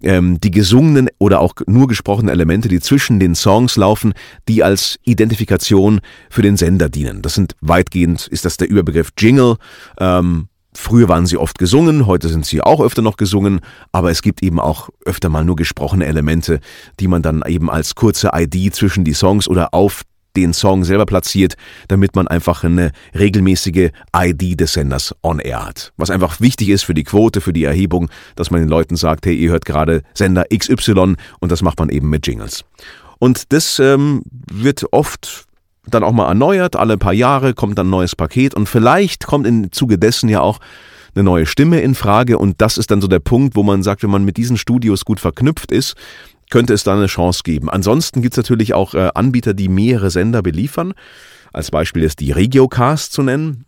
ähm, 0.04 0.40
die 0.40 0.52
gesungenen 0.52 1.10
oder 1.18 1.40
auch 1.40 1.56
nur 1.66 1.88
gesprochenen 1.88 2.30
Elemente, 2.30 2.68
die 2.70 2.80
zwischen 2.80 3.20
den 3.20 3.34
Songs 3.34 3.76
laufen, 3.76 4.14
die 4.48 4.64
als 4.64 5.00
Identifikation 5.04 6.02
für 6.30 6.44
den 6.44 6.58
Sender 6.58 6.90
dienen. 6.90 7.24
Das 7.24 7.34
sind 7.34 7.56
weitgehend, 7.60 8.28
ist 8.28 8.46
das 8.46 8.58
der 8.58 8.70
Überbegriff 8.70 9.10
Jingle, 9.18 9.58
ähm, 10.00 10.48
Früher 10.74 11.10
waren 11.10 11.26
sie 11.26 11.38
oft 11.38 11.58
gesungen, 11.60 12.06
heute 12.08 12.30
sind 12.30 12.46
sie 12.46 12.62
auch 12.62 12.80
öfter 12.82 13.02
noch 13.02 13.18
gesungen, 13.18 13.60
aber 13.92 14.10
es 14.10 14.22
gibt 14.22 14.42
eben 14.42 14.60
auch 14.60 14.90
öfter 15.06 15.30
mal 15.30 15.44
nur 15.44 15.58
gesprochene 15.58 16.06
Elemente, 16.06 16.60
die 17.00 17.08
man 17.08 17.22
dann 17.22 17.44
eben 17.46 17.70
als 17.70 17.96
kurze 17.96 18.32
ID 18.34 18.74
zwischen 18.74 19.04
die 19.04 19.14
Songs 19.14 19.48
oder 19.50 19.74
auf 19.74 20.04
den 20.38 20.54
Song 20.54 20.84
selber 20.84 21.06
platziert, 21.06 21.56
damit 21.88 22.16
man 22.16 22.28
einfach 22.28 22.64
eine 22.64 22.92
regelmäßige 23.14 23.90
ID 24.16 24.60
des 24.60 24.74
Senders 24.74 25.14
on 25.24 25.40
air 25.40 25.66
hat. 25.66 25.92
Was 25.98 26.10
einfach 26.10 26.40
wichtig 26.40 26.70
ist 26.70 26.84
für 26.84 26.94
die 26.94 27.04
Quote, 27.04 27.42
für 27.42 27.54
die 27.54 27.66
Erhebung, 27.66 28.10
dass 28.36 28.50
man 28.50 28.62
den 28.62 28.70
Leuten 28.70 28.96
sagt, 28.96 29.26
hey, 29.26 29.36
ihr 29.36 29.52
hört 29.52 29.66
gerade 29.66 30.04
Sender 30.14 30.46
XY 30.56 31.16
und 31.40 31.52
das 31.52 31.62
macht 31.62 31.80
man 31.80 31.90
eben 31.90 32.10
mit 32.10 32.26
Jingles. 32.26 32.64
Und 33.20 33.52
das 33.52 33.78
ähm, 33.80 34.24
wird 34.52 34.86
oft 34.92 35.46
dann 35.88 36.04
auch 36.04 36.12
mal 36.12 36.28
erneuert, 36.28 36.76
alle 36.76 36.98
paar 36.98 37.14
Jahre 37.14 37.54
kommt 37.54 37.78
dann 37.78 37.88
ein 37.88 37.92
neues 37.92 38.16
Paket 38.16 38.54
und 38.54 38.68
vielleicht 38.68 39.26
kommt 39.26 39.48
im 39.48 39.72
Zuge 39.72 39.98
dessen 39.98 40.30
ja 40.30 40.42
auch 40.42 40.60
eine 41.16 41.24
neue 41.24 41.46
Stimme 41.46 41.82
in 41.82 41.96
Frage 41.96 42.38
und 42.38 42.62
das 42.62 42.78
ist 42.78 42.92
dann 42.92 43.02
so 43.02 43.08
der 43.08 43.20
Punkt, 43.20 43.56
wo 43.56 43.64
man 43.64 43.84
sagt, 43.84 44.04
wenn 44.04 44.12
man 44.12 44.24
mit 44.24 44.38
diesen 44.38 44.58
Studios 44.58 45.04
gut 45.04 45.20
verknüpft 45.20 45.72
ist, 45.72 45.96
könnte 46.50 46.74
es 46.74 46.84
da 46.84 46.94
eine 46.94 47.08
Chance 47.08 47.42
geben. 47.44 47.70
Ansonsten 47.70 48.22
gibt 48.22 48.34
es 48.34 48.38
natürlich 48.38 48.74
auch 48.74 48.94
äh, 48.94 49.10
Anbieter, 49.16 49.54
die 49.54 49.70
mehrere 49.70 50.12
Sender 50.12 50.42
beliefern. 50.42 50.94
Als 51.54 51.72
Beispiel 51.72 52.04
ist 52.04 52.20
die 52.20 52.32
Regiocast 52.32 53.12
zu 53.12 53.24
nennen, 53.24 53.66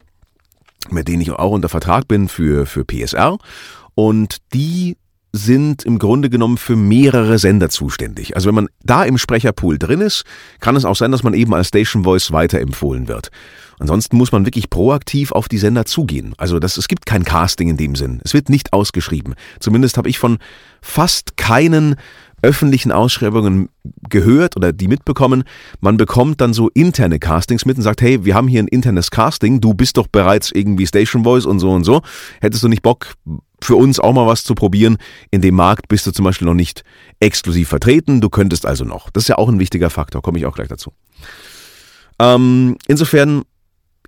mit 0.89 1.08
denen 1.08 1.21
ich 1.21 1.32
auch 1.32 1.52
unter 1.52 1.69
Vertrag 1.69 2.08
bin 2.08 2.28
für, 2.28 2.65
für 2.65 2.86
PSR. 2.86 3.38
Und 3.95 4.38
die 4.54 4.97
sind 5.36 5.84
im 5.84 5.98
Grunde 5.98 6.30
genommen 6.30 6.58
für 6.58 6.76
mehrere 6.76 7.39
Sender 7.39 7.69
zuständig. 7.69 8.36
Also 8.36 8.48
wenn 8.48 8.56
man 8.56 8.69
da 8.84 9.04
im 9.04 9.17
Sprecherpool 9.17 9.80
drin 9.80 10.00
ist, 10.00 10.26
kann 10.60 10.76
es 10.76 10.86
auch 10.86 10.96
sein, 10.96 11.12
dass 11.12 11.24
man 11.24 11.34
eben 11.34 11.54
als 11.56 11.69
Station 11.69 12.04
Voice 12.04 12.32
weiterempfohlen 12.32 13.08
wird. 13.08 13.32
Ansonsten 13.80 14.15
muss 14.15 14.32
man 14.32 14.46
wirklich 14.46 14.69
proaktiv 14.69 15.32
auf 15.32 15.50
die 15.50 15.58
Sender 15.58 15.86
zugehen. 15.86 16.36
Also 16.38 16.60
das, 16.60 16.78
es 16.78 16.88
gibt 16.88 17.08
kein 17.08 17.24
Casting 17.24 17.67
in 17.67 17.78
dem 17.78 17.96
Sinn. 17.96 18.22
Es 18.24 18.36
wird 18.36 18.50
nicht 18.50 18.74
ausgeschrieben. 18.74 19.34
Zumindest 19.60 19.98
habe 19.98 20.08
ich 20.08 20.19
von 20.19 20.38
fast 20.82 21.36
keinen 21.36 21.96
öffentlichen 22.43 22.91
Ausschreibungen 22.91 23.69
gehört 24.10 24.56
oder 24.56 24.72
die 24.72 24.88
mitbekommen. 24.88 25.46
Man 25.80 25.98
bekommt 25.98 26.41
dann 26.41 26.54
so 26.54 26.69
interne 26.69 27.17
Castings 27.17 27.65
mit 27.65 27.78
und 27.78 27.84
sagt, 27.84 28.02
hey, 28.02 28.24
wir 28.26 28.36
haben 28.36 28.48
hier 28.48 28.62
ein 28.62 28.67
internes 28.67 29.10
Casting, 29.10 29.62
du 29.62 29.74
bist 29.74 29.98
doch 29.98 30.08
bereits 30.08 30.52
irgendwie 30.52 30.86
Station 30.86 31.24
Voice 31.24 31.46
und 31.46 31.60
so 31.60 31.72
und 31.72 31.86
so. 31.86 32.02
Hättest 32.41 32.62
du 32.62 32.67
nicht 32.67 32.84
Bock, 32.84 33.15
für 33.63 33.76
uns 33.76 33.99
auch 33.99 34.13
mal 34.13 34.28
was 34.28 34.43
zu 34.43 34.56
probieren? 34.56 34.97
In 35.32 35.41
dem 35.41 35.56
Markt 35.56 35.88
bist 35.88 36.06
du 36.08 36.12
zum 36.12 36.26
Beispiel 36.26 36.47
noch 36.47 36.54
nicht 36.54 36.84
exklusiv 37.19 37.69
vertreten, 37.69 38.21
du 38.21 38.30
könntest 38.30 38.65
also 38.65 38.86
noch. 38.86 39.10
Das 39.10 39.23
ist 39.23 39.28
ja 39.28 39.38
auch 39.38 39.49
ein 39.49 39.60
wichtiger 39.60 39.89
Faktor, 39.89 40.21
komme 40.21 40.38
ich 40.38 40.45
auch 40.45 40.56
gleich 40.56 40.67
dazu. 40.67 40.93
Ähm, 42.19 42.78
insofern 42.88 43.43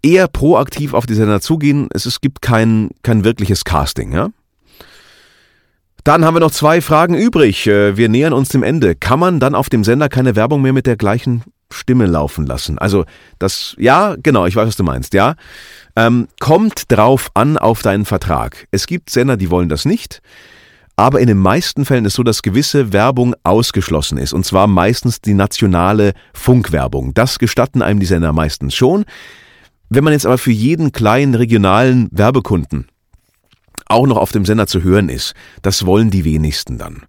eher 0.02 0.28
proaktiv 0.28 0.94
auf 0.94 1.06
die 1.06 1.16
Sender 1.16 1.42
zugehen. 1.42 1.88
Es, 1.92 2.06
es 2.06 2.22
gibt 2.22 2.42
kein, 2.42 2.90
kein 3.02 3.24
wirkliches 3.24 3.64
Casting, 3.64 4.14
ja. 4.14 4.30
Dann 6.04 6.24
haben 6.24 6.36
wir 6.36 6.40
noch 6.40 6.52
zwei 6.52 6.82
Fragen 6.82 7.16
übrig. 7.16 7.66
Äh, 7.66 7.98
wir 7.98 8.10
nähern 8.10 8.34
uns 8.34 8.50
dem 8.50 8.62
Ende. 8.62 8.96
Kann 8.96 9.20
man 9.20 9.40
dann 9.40 9.56
auf 9.56 9.70
dem 9.70 9.84
Sender 9.84 10.08
keine 10.08 10.36
Werbung 10.36 10.62
mehr 10.62 10.74
mit 10.74 10.86
der 10.86 10.98
gleichen 10.98 11.42
Stimme 11.72 12.06
laufen 12.06 12.46
lassen? 12.46 12.78
Also 12.78 13.06
das, 13.40 13.76
ja, 13.78 14.16
genau, 14.22 14.46
ich 14.46 14.56
weiß, 14.56 14.68
was 14.68 14.76
du 14.76 14.84
meinst, 14.84 15.14
ja. 15.14 15.36
Ähm, 15.96 16.28
kommt 16.40 16.92
drauf 16.92 17.32
an 17.34 17.58
auf 17.58 17.82
deinen 17.82 18.06
Vertrag. 18.06 18.68
Es 18.72 18.88
gibt 18.88 19.10
Sender, 19.10 19.38
die 19.38 19.50
wollen 19.50 19.70
das 19.70 19.86
nicht. 19.86 20.22
Aber 20.98 21.20
in 21.20 21.28
den 21.28 21.38
meisten 21.38 21.84
Fällen 21.84 22.06
ist 22.06 22.14
so, 22.16 22.24
dass 22.24 22.42
gewisse 22.42 22.94
Werbung 22.94 23.36
ausgeschlossen 23.44 24.18
ist. 24.18 24.34
Und 24.34 24.46
zwar 24.46 24.68
meistens 24.68 25.20
die 25.20 25.34
nationale 25.34 26.14
Funkwerbung. 26.34 27.14
Das 27.14 27.38
gestatten 27.38 27.82
einem 27.82 28.00
die 28.00 28.06
Sender 28.06 28.32
meistens 28.32 28.76
schon. 28.76 29.04
Wenn 29.90 30.04
man 30.04 30.14
jetzt 30.14 30.26
aber 30.26 30.38
für 30.38 30.52
jeden 30.52 30.94
kleinen 30.94 31.36
regionalen 31.36 32.08
Werbekunden 32.12 32.88
auch 33.88 34.08
noch 34.08 34.18
auf 34.18 34.32
dem 34.32 34.46
Sender 34.46 34.68
zu 34.68 34.84
hören 34.84 35.10
ist. 35.10 35.34
Das 35.62 35.86
wollen 35.86 36.10
die 36.10 36.26
wenigsten 36.26 36.78
dann. 36.78 37.04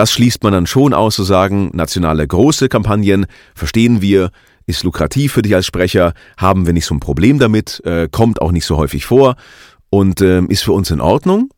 Das 0.00 0.12
schließt 0.12 0.42
man 0.42 0.54
dann 0.54 0.66
schon 0.66 0.94
aus 0.94 1.16
zu 1.16 1.24
sagen, 1.24 1.68
nationale 1.74 2.26
große 2.26 2.70
Kampagnen, 2.70 3.26
verstehen 3.54 4.00
wir, 4.00 4.30
ist 4.64 4.82
lukrativ 4.82 5.34
für 5.34 5.42
dich 5.42 5.54
als 5.54 5.66
Sprecher, 5.66 6.14
haben 6.38 6.64
wir 6.64 6.72
nicht 6.72 6.86
so 6.86 6.94
ein 6.94 7.00
Problem 7.00 7.38
damit, 7.38 7.82
äh, 7.84 8.08
kommt 8.10 8.40
auch 8.40 8.50
nicht 8.50 8.64
so 8.64 8.78
häufig 8.78 9.04
vor 9.04 9.36
und 9.90 10.22
äh, 10.22 10.40
ist 10.44 10.62
für 10.62 10.72
uns 10.72 10.90
in 10.90 11.02
Ordnung. 11.02 11.50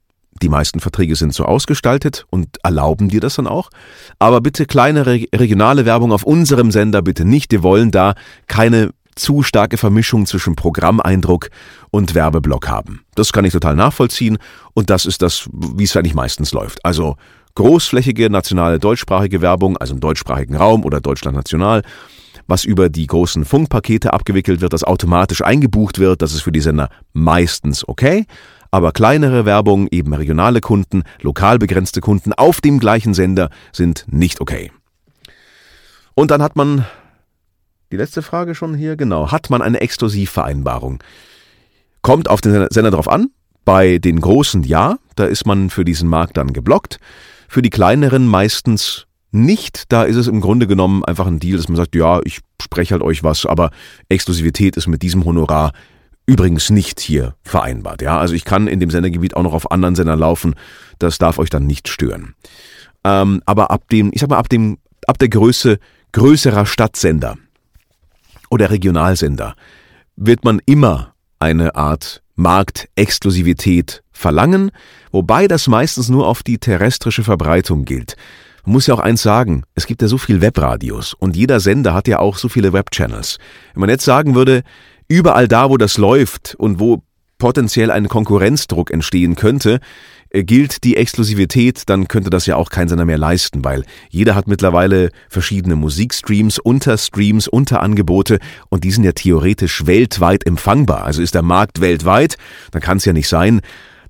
Die 0.43 0.49
meisten 0.49 0.81
Verträge 0.81 1.15
sind 1.15 1.33
so 1.33 1.45
ausgestaltet 1.45 2.27
und 2.31 2.59
erlauben 2.65 3.11
dir 3.11 3.21
das 3.21 3.37
dann 3.37 3.47
auch. 3.47 3.71
Aber 4.19 4.41
bitte 4.41 4.67
kleine 4.67 5.07
regionale 5.07 5.87
Werbung 5.87 6.11
auf 6.11 6.25
unserem 6.25 6.73
Sender 6.73 7.01
bitte 7.01 7.25
nicht. 7.25 7.53
Wir 7.53 7.63
wollen 7.63 7.93
da 7.93 8.15
keine 8.49 8.91
zu 9.15 9.45
starke 9.45 9.77
Vermischung 9.77 10.27
zwischen 10.27 10.57
Programmeindruck 10.57 11.51
und 11.93 12.17
Werbeblock 12.17 12.67
haben. 12.67 13.05
Das 13.15 13.33
kann 13.33 13.45
ich 13.45 13.53
total 13.53 13.77
nachvollziehen 13.77 14.39
und 14.75 14.91
das 14.91 15.07
ist 15.07 15.23
das, 15.23 15.49
wie 15.53 15.85
es 15.85 15.97
eigentlich 15.97 16.15
meistens 16.15 16.51
läuft. 16.51 16.85
Also 16.85 17.17
großflächige 17.55 18.31
nationale 18.31 18.79
deutschsprachige 18.79 19.41
Werbung, 19.41 19.77
also 19.77 19.95
im 19.95 20.01
deutschsprachigen 20.01 20.57
Raum 20.57 20.85
oder 20.85 21.01
Deutschland 21.01 21.37
national, 21.37 21.83
was 22.47 22.65
über 22.65 22.89
die 22.89 23.07
großen 23.07 23.45
Funkpakete 23.45 24.13
abgewickelt 24.13 24.61
wird, 24.61 24.73
das 24.73 24.85
automatisch 24.85 25.43
eingebucht 25.43 25.99
wird, 25.99 26.23
das 26.23 26.33
ist 26.33 26.43
für 26.43 26.53
die 26.53 26.61
Sender 26.61 26.89
meistens 27.13 27.87
okay. 27.87 28.27
Aber 28.71 28.93
kleinere 28.93 29.45
Werbung, 29.45 29.87
eben 29.91 30.15
regionale 30.15 30.61
Kunden, 30.61 31.03
lokal 31.21 31.59
begrenzte 31.59 32.01
Kunden 32.01 32.33
auf 32.33 32.63
dem 32.63 32.79
gleichen 32.79 33.13
Sender 33.13 33.51
sind 33.71 34.07
nicht 34.09 34.41
okay. 34.41 34.73
Und 36.15 36.31
dann 36.31 36.43
hat 36.43 36.57
man 36.57 36.87
die 37.93 37.99
letzte 37.99 38.23
Frage 38.23 38.55
schon 38.55 38.75
hier, 38.75 38.97
genau. 38.97 39.31
Hat 39.31 39.51
man 39.51 39.61
eine 39.61 39.81
Exklusivvereinbarung? 39.83 41.03
Kommt 42.01 42.31
auf 42.31 42.41
den 42.41 42.67
Sender 42.71 42.91
drauf 42.91 43.09
an. 43.09 43.29
Bei 43.67 43.99
den 43.99 44.21
großen 44.21 44.65
ja, 44.65 44.97
da 45.15 45.27
ist 45.27 45.47
man 45.47 45.69
für 45.69 45.85
diesen 45.85 46.09
Markt 46.09 46.39
dann 46.39 46.55
geblockt. 46.55 46.99
Für 47.53 47.61
die 47.61 47.69
kleineren 47.69 48.27
meistens 48.27 49.07
nicht. 49.31 49.93
Da 49.93 50.05
ist 50.05 50.17
es 50.17 50.27
im 50.27 50.41
Grunde 50.41 50.67
genommen 50.67 51.05
einfach 51.05 51.27
ein 51.27 51.39
Deal, 51.39 51.59
dass 51.59 51.69
man 51.69 51.77
sagt, 51.77 51.95
ja, 51.95 52.21
ich 52.25 52.41
spreche 52.63 52.95
halt 52.95 53.03
euch 53.03 53.23
was, 53.25 53.45
aber 53.45 53.71
Exklusivität 54.09 54.79
ist 54.79 54.87
mit 54.87 55.03
diesem 55.03 55.27
Honorar 55.27 55.73
übrigens 56.25 56.71
nicht 56.71 56.99
hier 56.99 57.35
vereinbart. 57.43 58.01
Ja, 58.01 58.19
also 58.19 58.33
ich 58.33 58.47
kann 58.47 58.69
in 58.69 58.81
dem 58.81 58.89
Sendergebiet 58.89 59.37
auch 59.37 59.43
noch 59.43 59.53
auf 59.53 59.71
anderen 59.71 59.95
Sendern 59.95 60.19
laufen. 60.19 60.55
Das 60.99 61.19
darf 61.19 61.39
euch 61.39 61.51
dann 61.51 61.67
nicht 61.67 61.89
stören. 61.89 62.35
Ähm, 63.05 63.43
aber 63.45 63.71
ab 63.71 63.87
dem, 63.91 64.13
ich 64.15 64.23
sag 64.23 64.31
mal, 64.31 64.39
ab 64.39 64.49
dem, 64.49 64.79
ab 65.07 65.19
der 65.19 65.29
Größe 65.29 65.79
größerer 66.13 66.65
Stadtsender, 66.65 67.37
oder 68.49 68.71
Regionalsender 68.71 69.57
wird 70.17 70.43
man 70.43 70.63
immer 70.65 71.13
eine 71.39 71.75
Art 71.75 72.23
Marktexklusivität 72.35 74.02
verlangen, 74.13 74.71
wobei 75.11 75.49
das 75.49 75.67
meistens 75.69 76.09
nur 76.09 76.27
auf 76.27 76.43
die 76.43 76.59
terrestrische 76.59 77.25
Verbreitung 77.25 77.85
gilt. 77.85 78.17
Man 78.65 78.75
muss 78.75 78.87
ja 78.87 78.95
auch 78.95 79.01
eins 79.01 79.23
sagen, 79.23 79.65
es 79.75 79.87
gibt 79.87 80.03
ja 80.03 80.09
so 80.09 80.19
viel 80.19 80.41
Webradios 80.41 81.15
und 81.15 81.37
jeder 81.37 81.59
Sender 81.59 81.95
hat 81.95 82.07
ja 82.07 82.21
auch 82.21 82.37
so 82.37 82.49
viele 82.49 82.73
Webchannels. 82.73 83.39
Wenn 83.75 83.81
man 83.81 83.91
jetzt 83.91 84.05
sagen 84.05 84.35
würde, 84.35 84.63
überall 85.09 85.49
da, 85.49 85.69
wo 85.69 85.77
das 85.77 85.99
läuft 85.99 86.55
und 86.55 86.79
wo 86.79 87.03
potenziell 87.39 87.91
ein 87.91 88.07
Konkurrenzdruck 88.07 88.93
entstehen 88.93 89.35
könnte, 89.35 89.81
äh, 90.31 90.45
gilt 90.45 90.85
die 90.85 90.97
Exklusivität, 90.97 91.83
dann 91.87 92.07
könnte 92.07 92.31
das 92.31 92.47
ja 92.47 92.55
auch 92.55 92.71
kein 92.71 92.89
Sender 92.89 93.05
mehr 93.05 93.19
leisten, 93.19 93.65
weil 93.65 93.85
jeder 94.11 94.37
hat 94.37 94.47
mittlerweile 94.47 95.11
verschiedene 95.29 95.75
Musikstreams, 95.75 96.61
Unterstreams, 96.61 97.49
Unterangebote 97.49 98.39
und 98.69 98.85
die 98.85 98.93
sind 98.93 99.03
ja 99.03 99.11
theoretisch 99.11 99.87
weltweit 99.87 100.47
empfangbar. 100.47 101.03
Also 101.03 101.21
ist 101.21 101.35
der 101.35 101.43
Markt 101.43 101.81
weltweit, 101.81 102.37
dann 102.71 102.81
kann 102.81 102.99
es 102.99 103.05
ja 103.05 103.13
nicht 103.13 103.29
sein, 103.29 103.61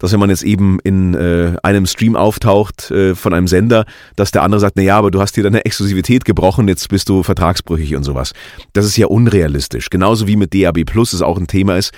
dass 0.03 0.13
wenn 0.13 0.21
man 0.21 0.29
jetzt 0.29 0.43
eben 0.43 0.79
in 0.81 1.15
äh, 1.15 1.55
einem 1.63 1.87
Stream 1.87 2.17
auftaucht 2.17 2.91
äh, 2.91 3.15
von 3.15 3.33
einem 3.33 3.49
Sender, 3.49 3.87
dass 4.17 4.31
der 4.31 4.43
andere 4.43 4.61
sagt, 4.61 4.77
na 4.77 4.83
ja, 4.83 4.99
aber 4.99 5.11
du 5.11 5.21
hast 5.21 5.35
hier 5.35 5.45
deine 5.45 5.65
Exklusivität 5.65 6.27
gebrochen, 6.27 6.69
jetzt 6.69 6.89
bist 6.91 7.09
du 7.09 7.23
vertragsbrüchig 7.23 7.97
und 7.97 8.05
sowas. 8.05 8.33
Das 8.75 8.85
ist 8.85 8.99
ja 8.99 9.07
unrealistisch. 9.07 9.89
Genauso 9.89 10.27
wie 10.27 10.37
mit 10.37 10.53
DAB 10.53 10.85
Plus 10.85 11.15
es 11.15 11.23
auch 11.23 11.39
ein 11.39 11.47
Thema 11.47 11.79
ist. 11.79 11.93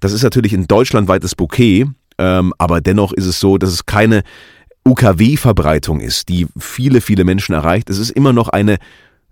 Das 0.00 0.12
ist 0.12 0.22
natürlich 0.22 0.52
ein 0.52 0.66
deutschlandweites 0.66 1.34
Bouquet 1.34 1.86
ähm, 2.18 2.52
aber 2.58 2.80
dennoch 2.80 3.12
ist 3.12 3.26
es 3.26 3.40
so, 3.40 3.58
dass 3.58 3.70
es 3.70 3.86
keine 3.86 4.22
UKW-Verbreitung 4.86 6.00
ist, 6.00 6.28
die 6.28 6.46
viele, 6.58 7.00
viele 7.00 7.24
Menschen 7.24 7.54
erreicht. 7.54 7.90
Es 7.90 7.98
ist 7.98 8.10
immer 8.10 8.32
noch 8.32 8.48
eine 8.48 8.76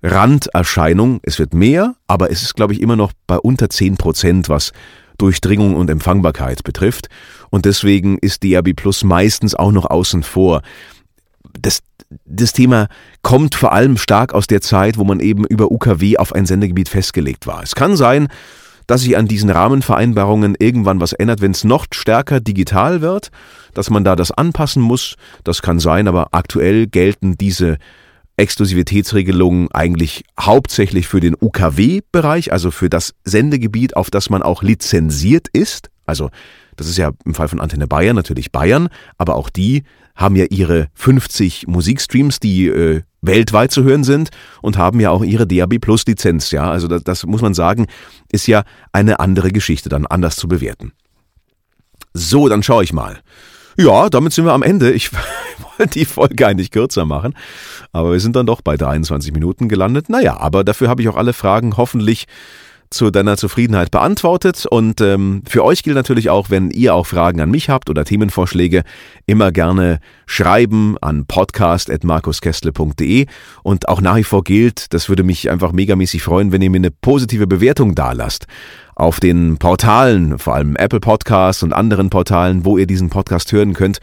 Randerscheinung. 0.02 1.20
Es 1.22 1.38
wird 1.38 1.54
mehr, 1.54 1.94
aber 2.06 2.30
es 2.30 2.42
ist, 2.42 2.54
glaube 2.54 2.72
ich, 2.72 2.80
immer 2.80 2.96
noch 2.96 3.12
bei 3.26 3.38
unter 3.38 3.68
10 3.68 3.96
Prozent, 3.96 4.48
was 4.48 4.72
Durchdringung 5.18 5.75
und 5.77 5.90
Empfangbarkeit 5.90 6.64
betrifft. 6.64 7.09
Und 7.51 7.64
deswegen 7.64 8.18
ist 8.18 8.42
DRB 8.42 8.75
Plus 8.75 9.05
meistens 9.05 9.55
auch 9.55 9.72
noch 9.72 9.87
außen 9.87 10.22
vor. 10.22 10.62
Das, 11.61 11.81
das 12.25 12.53
Thema 12.53 12.88
kommt 13.22 13.55
vor 13.55 13.72
allem 13.72 13.96
stark 13.96 14.33
aus 14.33 14.46
der 14.46 14.61
Zeit, 14.61 14.96
wo 14.96 15.05
man 15.05 15.20
eben 15.20 15.44
über 15.44 15.70
UKW 15.70 16.16
auf 16.16 16.35
ein 16.35 16.46
Sendegebiet 16.46 16.88
festgelegt 16.88 17.46
war. 17.46 17.62
Es 17.62 17.75
kann 17.75 17.96
sein, 17.96 18.29
dass 18.87 19.03
sich 19.03 19.16
an 19.16 19.27
diesen 19.27 19.51
Rahmenvereinbarungen 19.51 20.57
irgendwann 20.59 21.01
was 21.01 21.12
ändert, 21.12 21.40
wenn 21.40 21.53
es 21.53 21.64
noch 21.64 21.87
stärker 21.92 22.40
digital 22.40 23.01
wird, 23.01 23.31
dass 23.75 23.90
man 23.90 24.05
da 24.05 24.16
das 24.16 24.33
anpassen 24.33 24.83
muss. 24.83 25.16
Das 25.44 25.62
kann 25.62 25.79
sein, 25.79 26.09
aber 26.09 26.29
aktuell 26.33 26.87
gelten 26.87 27.37
diese 27.38 27.79
Exklusivitätsregelungen 28.36 29.70
eigentlich 29.72 30.24
hauptsächlich 30.40 31.06
für 31.06 31.20
den 31.20 31.36
UKW-Bereich, 31.40 32.52
also 32.52 32.70
für 32.70 32.88
das 32.88 33.14
Sendegebiet, 33.24 33.96
auf 33.96 34.10
das 34.10 34.30
man 34.30 34.42
auch 34.42 34.62
lizenziert 34.62 35.48
ist. 35.52 35.90
Also 36.06 36.30
das 36.76 36.88
ist 36.88 36.98
ja 36.98 37.12
im 37.24 37.34
Fall 37.34 37.48
von 37.48 37.60
Antenne 37.60 37.86
Bayern 37.86 38.16
natürlich 38.16 38.50
Bayern, 38.50 38.88
aber 39.18 39.36
auch 39.36 39.50
die 39.50 39.84
haben 40.14 40.36
ja 40.36 40.46
ihre 40.50 40.88
50 40.94 41.66
Musikstreams, 41.68 42.40
die 42.40 42.66
äh, 42.68 43.02
weltweit 43.22 43.70
zu 43.70 43.84
hören 43.84 44.04
sind 44.04 44.30
und 44.60 44.76
haben 44.76 45.00
ja 45.00 45.10
auch 45.10 45.22
ihre 45.22 45.46
DAB 45.46 45.78
Plus 45.80 46.04
Lizenz, 46.06 46.50
ja. 46.50 46.70
Also 46.70 46.88
das, 46.88 47.04
das 47.04 47.24
muss 47.24 47.40
man 47.40 47.54
sagen, 47.54 47.86
ist 48.30 48.46
ja 48.46 48.64
eine 48.92 49.20
andere 49.20 49.52
Geschichte 49.52 49.88
dann 49.88 50.06
anders 50.06 50.36
zu 50.36 50.48
bewerten. 50.48 50.92
So, 52.14 52.48
dann 52.48 52.62
schaue 52.62 52.84
ich 52.84 52.92
mal. 52.92 53.20
Ja, 53.76 54.08
damit 54.08 54.32
sind 54.32 54.44
wir 54.44 54.52
am 54.52 54.62
Ende. 54.62 54.92
Ich 54.92 55.11
wollte 55.78 55.98
die 55.98 56.04
Folge 56.04 56.46
eigentlich 56.46 56.70
kürzer 56.70 57.04
machen, 57.04 57.35
aber 57.92 58.12
wir 58.12 58.20
sind 58.20 58.37
dann 58.37 58.46
doch 58.46 58.61
bei 58.61 58.76
23 58.76 59.32
Minuten 59.32 59.68
gelandet. 59.68 60.08
Naja, 60.08 60.38
aber 60.38 60.64
dafür 60.64 60.88
habe 60.88 61.02
ich 61.02 61.08
auch 61.08 61.16
alle 61.16 61.32
Fragen 61.32 61.76
hoffentlich 61.76 62.26
zu 62.92 63.11
deiner 63.11 63.37
Zufriedenheit 63.37 63.90
beantwortet. 63.90 64.66
Und 64.66 65.00
ähm, 65.00 65.42
für 65.48 65.64
euch 65.64 65.82
gilt 65.82 65.96
natürlich 65.96 66.30
auch, 66.30 66.50
wenn 66.50 66.70
ihr 66.70 66.94
auch 66.94 67.06
Fragen 67.06 67.40
an 67.40 67.50
mich 67.50 67.68
habt 67.68 67.90
oder 67.90 68.04
Themenvorschläge, 68.04 68.85
immer 69.26 69.50
gerne 69.50 69.98
schreiben 70.26 70.96
an 71.00 71.26
podcast.markuskestle.de. 71.26 73.26
Und 73.62 73.88
auch 73.88 74.00
nach 74.00 74.16
wie 74.16 74.24
vor 74.24 74.44
gilt, 74.44 74.94
das 74.94 75.08
würde 75.08 75.24
mich 75.24 75.50
einfach 75.50 75.72
megamäßig 75.72 76.22
freuen, 76.22 76.52
wenn 76.52 76.62
ihr 76.62 76.70
mir 76.70 76.76
eine 76.76 76.90
positive 76.90 77.46
Bewertung 77.46 77.94
dalasst 77.94 78.46
auf 78.94 79.20
den 79.20 79.59
Portalen, 79.59 80.38
vor 80.38 80.55
allem 80.55 80.76
Apple 80.76 81.00
Podcasts 81.00 81.62
und 81.62 81.72
anderen 81.72 82.11
Portalen, 82.11 82.64
wo 82.64 82.78
ihr 82.78 82.87
diesen 82.87 83.11
Podcast 83.11 83.52
hören 83.52 83.72
könnt. 83.72 83.98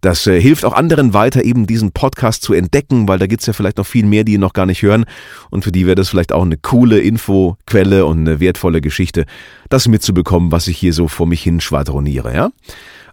Das 0.00 0.26
äh, 0.26 0.40
hilft 0.40 0.64
auch 0.64 0.72
anderen 0.72 1.14
weiter, 1.14 1.44
eben 1.44 1.66
diesen 1.66 1.92
Podcast 1.92 2.42
zu 2.42 2.52
entdecken, 2.52 3.06
weil 3.06 3.18
da 3.18 3.26
gibt's 3.26 3.46
ja 3.46 3.52
vielleicht 3.52 3.78
noch 3.78 3.86
viel 3.86 4.04
mehr, 4.04 4.24
die 4.24 4.34
ihn 4.34 4.40
noch 4.40 4.52
gar 4.52 4.66
nicht 4.66 4.82
hören. 4.82 5.04
Und 5.50 5.64
für 5.64 5.72
die 5.72 5.86
wäre 5.86 5.94
das 5.94 6.08
vielleicht 6.08 6.32
auch 6.32 6.42
eine 6.42 6.56
coole 6.56 6.98
Infoquelle 6.98 8.04
und 8.04 8.20
eine 8.20 8.40
wertvolle 8.40 8.80
Geschichte, 8.80 9.26
das 9.68 9.86
mitzubekommen, 9.86 10.50
was 10.50 10.66
ich 10.66 10.76
hier 10.76 10.92
so 10.92 11.06
vor 11.06 11.26
mich 11.26 11.42
hin 11.42 11.60
schwadroniere, 11.60 12.34
ja? 12.34 12.50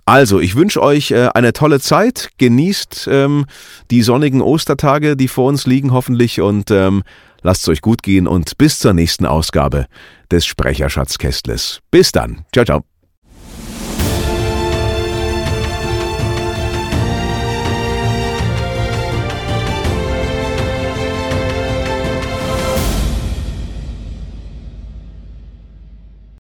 Also, 0.06 0.40
ich 0.40 0.56
wünsche 0.56 0.82
euch 0.82 1.12
äh, 1.12 1.30
eine 1.36 1.54
tolle 1.54 1.80
Zeit. 1.80 2.32
Genießt 2.40 3.08
ähm, 3.12 3.46
die 3.92 4.02
sonnigen 4.02 4.42
Ostertage, 4.42 5.16
die 5.16 5.28
vor 5.28 5.48
uns 5.48 5.68
liegen, 5.68 5.92
hoffentlich. 5.94 6.42
Und 6.42 6.72
ähm, 6.72 7.04
lasst 7.42 7.64
es 7.64 7.70
euch 7.70 7.82
gut 7.82 8.04
gehen 8.04 8.28
und 8.28 8.58
bis 8.58 8.80
zur 8.80 8.94
nächsten 8.94 9.26
Ausgabe 9.26 9.86
des 10.32 10.46
Sprecherschatzkästles. 10.46 11.82
Bis 11.92 12.12
dann. 12.12 12.46
Ciao, 12.54 12.66
ciao. 12.66 12.89